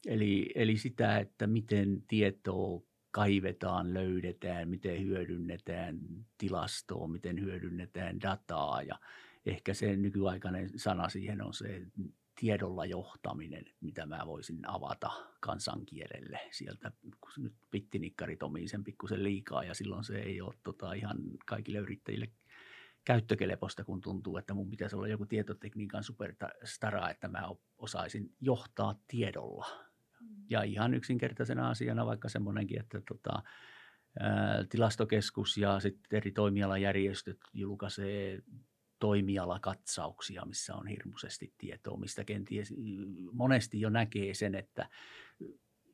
Eli, 0.07 0.51
eli 0.55 0.77
sitä, 0.77 1.17
että 1.17 1.47
miten 1.47 2.01
tietoa 2.07 2.81
kaivetaan, 3.11 3.93
löydetään, 3.93 4.69
miten 4.69 5.03
hyödynnetään 5.03 5.99
tilastoa, 6.37 7.07
miten 7.07 7.41
hyödynnetään 7.41 8.21
dataa 8.21 8.81
ja 8.81 8.99
ehkä 9.45 9.73
se 9.73 9.95
nykyaikainen 9.95 10.69
sana 10.75 11.09
siihen 11.09 11.41
on 11.41 11.53
se 11.53 11.81
tiedolla 12.39 12.85
johtaminen, 12.85 13.65
mitä 13.81 14.05
mä 14.05 14.25
voisin 14.25 14.69
avata 14.69 15.11
kansankielelle 15.39 16.39
sieltä, 16.51 16.91
kun 17.01 17.31
nyt 17.37 17.53
pittinikkarit 17.71 18.43
omii 18.43 18.67
sen 18.67 18.83
pikkusen 18.83 19.23
liikaa 19.23 19.63
ja 19.63 19.73
silloin 19.73 20.03
se 20.03 20.19
ei 20.19 20.41
ole 20.41 20.53
tota, 20.63 20.93
ihan 20.93 21.17
kaikille 21.45 21.79
yrittäjille 21.79 22.31
käyttökeleposta, 23.05 23.83
kun 23.83 24.01
tuntuu, 24.01 24.37
että 24.37 24.53
mun 24.53 24.69
pitäisi 24.69 24.95
olla 24.95 25.07
joku 25.07 25.25
tietotekniikan 25.25 26.03
superstara, 26.03 27.09
että 27.09 27.27
mä 27.27 27.49
osaisin 27.77 28.35
johtaa 28.41 28.99
tiedolla. 29.07 29.88
Ja 30.49 30.63
ihan 30.63 30.93
yksinkertaisena 30.93 31.69
asiana 31.69 32.05
vaikka 32.05 32.29
semmoinenkin, 32.29 32.79
että 32.79 33.01
tota, 33.07 33.43
ää, 34.19 34.65
tilastokeskus 34.69 35.57
ja 35.57 35.79
sitten 35.79 36.17
eri 36.17 36.31
toimialajärjestöt 36.31 37.37
julkaisee 37.53 38.41
toimialakatsauksia, 38.99 40.45
missä 40.45 40.75
on 40.75 40.87
hirmuisesti 40.87 41.53
tietoa, 41.57 41.97
mistä 41.97 42.23
kenties 42.23 42.73
monesti 43.31 43.81
jo 43.81 43.89
näkee 43.89 44.33
sen, 44.33 44.55
että 44.55 44.89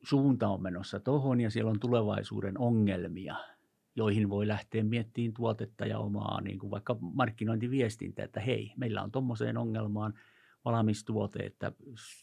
suunta 0.02 0.48
on 0.48 0.62
menossa 0.62 1.00
tuohon 1.00 1.40
ja 1.40 1.50
siellä 1.50 1.70
on 1.70 1.80
tulevaisuuden 1.80 2.58
ongelmia, 2.58 3.36
joihin 3.96 4.28
voi 4.28 4.48
lähteä 4.48 4.84
miettimään 4.84 5.34
tuotetta 5.34 5.86
ja 5.86 5.98
omaa 5.98 6.40
niin 6.40 6.58
kuin 6.58 6.70
vaikka 6.70 6.96
markkinointiviestintä, 7.00 8.24
että 8.24 8.40
hei, 8.40 8.72
meillä 8.76 9.02
on 9.02 9.12
tuommoiseen 9.12 9.56
ongelmaan 9.56 10.14
valmis 10.64 11.04
tuote, 11.04 11.38
että 11.38 11.72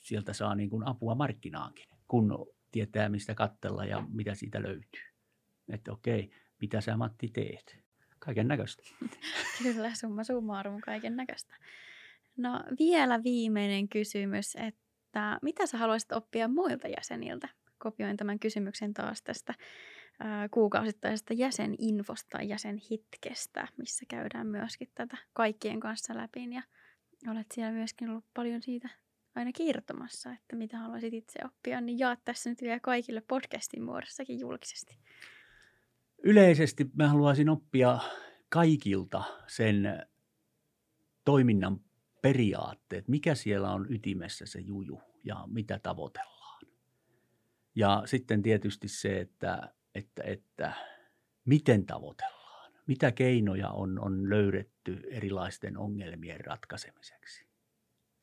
sieltä 0.01 0.33
saa 0.33 0.55
niin 0.55 0.69
kuin 0.69 0.87
apua 0.87 1.15
markkinaankin, 1.15 1.85
kun 2.13 2.47
tietää 2.71 3.09
mistä 3.09 3.35
kattella 3.35 3.85
ja 3.85 4.05
mitä 4.09 4.35
siitä 4.35 4.61
löytyy. 4.61 5.01
Että 5.69 5.91
okei, 5.91 6.31
mitä 6.61 6.81
sä 6.81 6.97
Matti 6.97 7.27
teet? 7.27 7.77
kaiken 8.19 8.47
näköistä. 8.47 8.83
Kyllä, 9.63 9.95
summa 9.95 10.23
summarum 10.23 10.81
kaiken 10.81 11.15
näköistä. 11.15 11.55
No 12.37 12.63
vielä 12.79 13.23
viimeinen 13.23 13.89
kysymys, 13.89 14.55
että 14.55 15.39
mitä 15.41 15.65
sä 15.65 15.77
haluaisit 15.77 16.11
oppia 16.11 16.47
muilta 16.47 16.87
jäseniltä? 16.87 17.49
Kopioin 17.77 18.17
tämän 18.17 18.39
kysymyksen 18.39 18.93
taas 18.93 19.21
tästä 19.21 19.53
kuukausittaisesta 20.51 21.33
jäseninfosta, 21.33 22.41
jäsenhitkestä, 22.41 23.67
missä 23.77 24.05
käydään 24.09 24.47
myöskin 24.47 24.91
tätä 24.95 25.17
kaikkien 25.33 25.79
kanssa 25.79 26.17
läpi. 26.17 26.49
Ja 26.53 26.63
olet 27.31 27.47
siellä 27.51 27.71
myöskin 27.71 28.09
ollut 28.09 28.25
paljon 28.33 28.61
siitä 28.61 28.89
aina 29.35 29.51
kertomassa, 29.51 30.31
että 30.33 30.55
mitä 30.55 30.77
haluaisit 30.77 31.13
itse 31.13 31.39
oppia, 31.45 31.81
niin 31.81 31.99
jaat 31.99 32.19
tässä 32.25 32.49
nyt 32.49 32.61
vielä 32.61 32.79
kaikille 32.79 33.21
podcastin 33.21 33.83
muodossakin 33.83 34.39
julkisesti 34.39 34.99
yleisesti 36.23 36.89
mä 36.95 37.07
haluaisin 37.07 37.49
oppia 37.49 37.99
kaikilta 38.49 39.23
sen 39.47 40.05
toiminnan 41.25 41.79
periaatteet, 42.21 43.07
mikä 43.07 43.35
siellä 43.35 43.71
on 43.71 43.93
ytimessä 43.93 44.45
se 44.45 44.59
juju 44.59 45.01
ja 45.23 45.47
mitä 45.47 45.79
tavoitellaan. 45.79 46.61
Ja 47.75 48.03
sitten 48.05 48.41
tietysti 48.41 48.87
se, 48.87 49.19
että, 49.19 49.73
että, 49.95 50.23
että 50.23 50.73
miten 51.45 51.85
tavoitellaan, 51.85 52.73
mitä 52.87 53.11
keinoja 53.11 53.69
on, 53.69 53.99
on 53.99 54.29
löydetty 54.29 55.01
erilaisten 55.09 55.77
ongelmien 55.77 56.45
ratkaisemiseksi. 56.45 57.47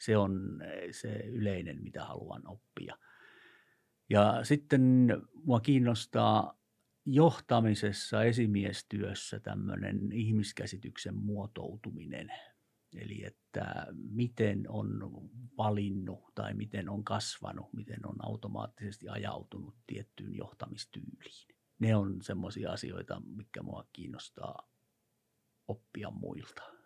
Se 0.00 0.16
on 0.16 0.62
se 0.90 1.08
yleinen, 1.08 1.82
mitä 1.82 2.04
haluan 2.04 2.42
oppia. 2.46 2.98
Ja 4.10 4.40
sitten 4.44 5.08
mua 5.44 5.60
kiinnostaa 5.60 6.58
johtamisessa, 7.06 8.24
esimiestyössä 8.24 9.40
tämmöinen 9.40 10.12
ihmiskäsityksen 10.12 11.14
muotoutuminen. 11.14 12.32
Eli 12.96 13.24
että 13.24 13.86
miten 14.10 14.64
on 14.68 15.00
valinnut 15.56 16.34
tai 16.34 16.54
miten 16.54 16.88
on 16.88 17.04
kasvanut, 17.04 17.72
miten 17.72 18.06
on 18.06 18.16
automaattisesti 18.18 19.08
ajautunut 19.08 19.74
tiettyyn 19.86 20.34
johtamistyyliin. 20.34 21.56
Ne 21.78 21.96
on 21.96 22.22
semmoisia 22.22 22.72
asioita, 22.72 23.22
mikä 23.36 23.62
mua 23.62 23.86
kiinnostaa 23.92 24.68
oppia 25.68 26.10
muilta. 26.10 26.79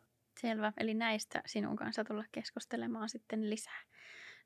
Selvä. 0.45 0.73
Eli 0.77 0.95
näistä 0.95 1.43
sinun 1.47 1.77
kanssa 1.77 2.05
tulla 2.05 2.25
keskustelemaan 2.33 3.09
sitten 3.09 3.51
lisää. 3.51 3.83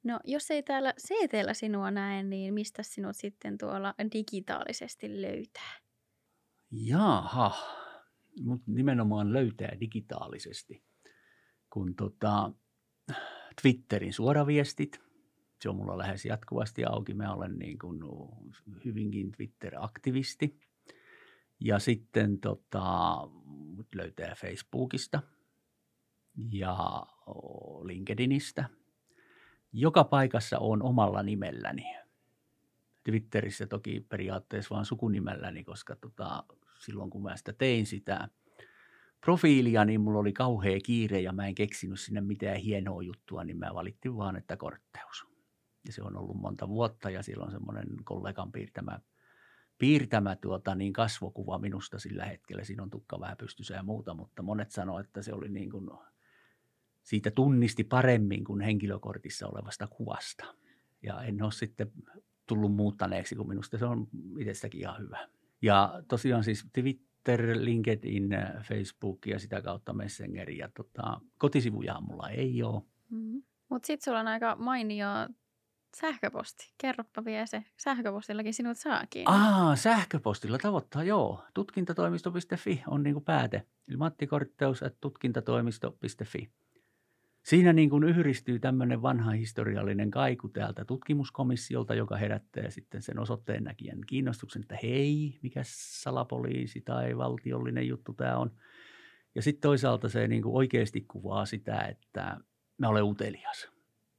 No 0.04 0.20
jos 0.24 0.50
ei 0.50 0.62
täällä 0.62 0.92
ct 0.92 1.32
sinua 1.52 1.90
näe, 1.90 2.22
niin 2.22 2.54
mistä 2.54 2.82
sinut 2.82 3.16
sitten 3.16 3.58
tuolla 3.58 3.94
digitaalisesti 4.12 5.22
löytää? 5.22 5.72
Jaha, 6.70 7.54
mut 8.44 8.62
nimenomaan 8.66 9.32
löytää 9.32 9.72
digitaalisesti, 9.80 10.82
kun 11.70 11.94
tota, 11.96 12.52
Twitterin 13.62 14.12
suoraviestit, 14.12 15.00
se 15.60 15.68
on 15.68 15.76
mulla 15.76 15.98
lähes 15.98 16.24
jatkuvasti 16.24 16.84
auki. 16.84 17.14
Mä 17.14 17.34
olen 17.34 17.58
niin 17.58 17.78
kuin 17.78 18.00
hyvinkin 18.84 19.32
Twitter-aktivisti. 19.32 20.60
Ja 21.60 21.78
sitten 21.78 22.40
tota, 22.40 23.16
löytää 23.94 24.34
Facebookista 24.34 25.22
ja 26.50 26.76
LinkedInistä– 27.82 28.64
joka 29.72 30.04
paikassa 30.04 30.58
on 30.58 30.82
omalla 30.82 31.22
nimelläni. 31.22 31.96
Twitterissä 33.04 33.66
toki 33.66 34.06
periaatteessa 34.08 34.74
vain 34.74 34.84
sukunimelläni, 34.84 35.64
koska 35.64 35.96
tota, 35.96 36.44
silloin 36.78 37.10
kun 37.10 37.22
mä 37.22 37.36
sitä 37.36 37.52
tein 37.52 37.86
sitä 37.86 38.28
profiilia, 39.20 39.84
niin 39.84 40.00
mulla 40.00 40.18
oli 40.18 40.32
kauhea 40.32 40.80
kiire 40.80 41.20
ja 41.20 41.32
mä 41.32 41.46
en 41.46 41.54
keksinyt 41.54 42.00
sinne 42.00 42.20
mitään 42.20 42.56
hienoa 42.56 43.02
juttua, 43.02 43.44
niin 43.44 43.58
mä 43.58 43.74
valittiin 43.74 44.16
vaan, 44.16 44.36
että 44.36 44.56
kortteus. 44.56 45.26
Ja 45.86 45.92
se 45.92 46.02
on 46.02 46.16
ollut 46.16 46.36
monta 46.36 46.68
vuotta 46.68 47.10
ja 47.10 47.22
silloin 47.22 47.50
semmoinen 47.50 47.86
kollegan 48.04 48.52
piirtämä, 48.52 49.00
piirtämä 49.78 50.36
tuota, 50.36 50.74
niin 50.74 50.92
kasvokuva 50.92 51.58
minusta 51.58 51.98
sillä 51.98 52.24
hetkellä. 52.24 52.64
Siinä 52.64 52.82
on 52.82 52.90
tukka 52.90 53.20
vähän 53.20 53.36
pystyssä 53.36 53.74
ja 53.74 53.82
muuta, 53.82 54.14
mutta 54.14 54.42
monet 54.42 54.70
sanoivat, 54.70 55.06
että 55.06 55.22
se 55.22 55.34
oli 55.34 55.48
niin 55.48 55.70
kuin 55.70 55.90
siitä 57.08 57.30
tunnisti 57.30 57.84
paremmin 57.84 58.44
kuin 58.44 58.60
henkilökortissa 58.60 59.46
olevasta 59.46 59.86
kuvasta. 59.86 60.44
Ja 61.02 61.22
en 61.22 61.42
ole 61.42 61.52
sitten 61.52 61.92
tullut 62.46 62.74
muuttaneeksi, 62.74 63.34
kun 63.34 63.48
minusta 63.48 63.78
se 63.78 63.84
on 63.84 64.08
itsestäkin 64.38 64.80
ihan 64.80 64.98
hyvä. 64.98 65.28
Ja 65.62 66.02
tosiaan 66.08 66.44
siis 66.44 66.66
Twitter, 66.72 67.56
LinkedIn, 67.58 68.28
Facebook 68.62 69.26
ja 69.26 69.38
sitä 69.38 69.62
kautta 69.62 69.92
Messenger. 69.92 70.50
Ja 70.50 70.68
tota, 70.68 71.20
kotisivuja 71.38 72.00
mulla 72.00 72.28
ei 72.28 72.62
ole. 72.62 72.82
Mm-hmm. 73.10 73.42
Mutta 73.68 73.86
sitten 73.86 74.04
sulla 74.04 74.20
on 74.20 74.28
aika 74.28 74.56
mainio 74.56 75.06
sähköposti. 75.96 76.72
Kerropa 76.78 77.24
vielä 77.24 77.46
se. 77.46 77.64
Sähköpostillakin 77.76 78.54
sinut 78.54 78.78
saakin. 78.78 79.28
Aa, 79.28 79.76
sähköpostilla 79.76 80.58
tavoittaa, 80.58 81.04
joo. 81.04 81.44
Tutkintatoimisto.fi 81.54 82.82
on 82.86 83.02
niinku 83.02 83.20
pääte. 83.20 83.66
Eli 83.88 83.96
Matti 83.96 84.26
Kortteus, 84.26 84.80
tutkintatoimisto.fi. 85.00 86.50
Siinä 87.48 87.72
niin 87.72 87.90
kuin 87.90 88.04
yhdistyy 88.04 88.58
tämmöinen 88.58 89.02
vanha 89.02 89.30
historiallinen 89.30 90.10
kaiku 90.10 90.48
täältä 90.48 90.84
tutkimuskomissiolta, 90.84 91.94
joka 91.94 92.16
herättää 92.16 92.70
sitten 92.70 93.02
sen 93.02 93.18
osoitteen 93.18 93.64
näkijän 93.64 93.98
kiinnostuksen, 94.06 94.62
että 94.62 94.78
hei, 94.82 95.38
mikä 95.42 95.60
salapoliisi 95.64 96.80
tai 96.80 97.16
valtiollinen 97.16 97.88
juttu 97.88 98.14
tämä 98.14 98.36
on. 98.36 98.50
Ja 99.34 99.42
sitten 99.42 99.60
toisaalta 99.60 100.08
se 100.08 100.28
niin 100.28 100.42
kuin 100.42 100.54
oikeasti 100.54 101.00
kuvaa 101.00 101.46
sitä, 101.46 101.80
että 101.80 102.40
mä 102.78 102.88
olen 102.88 103.04
utelias. 103.04 103.68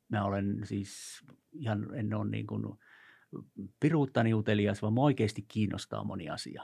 Mä 0.08 0.24
olen 0.24 0.60
siis 0.64 1.24
ihan, 1.52 1.96
en 1.96 2.14
ole 2.14 2.30
niin 2.30 2.48
kuin 2.48 2.64
piruuttani 3.80 4.34
utelias, 4.34 4.82
vaan 4.82 4.94
mä 4.94 5.02
oikeasti 5.02 5.46
kiinnostaa 5.48 6.04
moni 6.04 6.30
asia. 6.30 6.64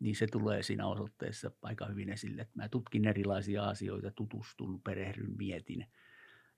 Niin 0.00 0.16
se 0.16 0.26
tulee 0.26 0.62
siinä 0.62 0.86
osoitteessa 0.86 1.50
aika 1.62 1.86
hyvin 1.86 2.12
esille, 2.12 2.42
että 2.42 2.54
mä 2.54 2.68
tutkin 2.68 3.08
erilaisia 3.08 3.68
asioita, 3.68 4.10
tutustun, 4.10 4.82
perehdyn, 4.82 5.36
mietin, 5.36 5.86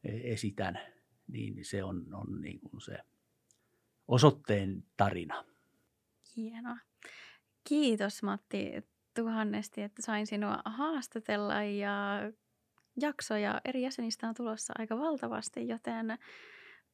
e, 0.05 0.33
esitän, 0.33 0.79
niin 1.29 1.65
se 1.65 1.85
on, 1.85 2.15
on 2.15 2.41
niin 2.41 2.61
kuin 2.61 2.81
se 2.81 2.99
osoitteen 4.09 4.85
tarina. 4.97 5.45
Hienoa. 6.37 6.77
Kiitos 7.69 8.23
Matti 8.23 8.73
tuhannesti, 9.15 9.83
että 9.83 10.03
sain 10.03 10.27
sinua 10.27 10.63
haastatella 10.65 11.65
ja 11.65 12.21
jaksoja 13.01 13.61
eri 13.65 13.83
jäsenistä 13.83 14.29
on 14.29 14.35
tulossa 14.35 14.75
aika 14.79 14.99
valtavasti, 14.99 15.69
joten 15.69 16.19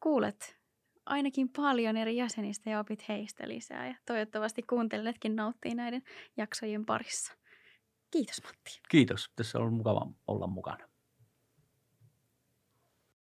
kuulet 0.00 0.62
ainakin 1.07 1.49
paljon 1.49 1.97
eri 1.97 2.17
jäsenistä 2.17 2.71
ja 2.71 2.81
opit 2.81 3.09
heistä 3.09 3.49
lisää. 3.49 3.88
Ja 3.88 3.95
toivottavasti 4.07 4.62
kuuntelijatkin 4.62 5.37
nauttii 5.37 5.75
näiden 5.75 6.03
jaksojen 6.37 6.87
parissa. 6.87 7.33
Kiitos 8.11 8.43
Matti. 8.43 8.81
Kiitos. 8.91 9.31
Tässä 9.37 9.59
on 9.59 9.73
mukava 9.73 10.07
olla 10.27 10.47
mukana. 10.47 10.91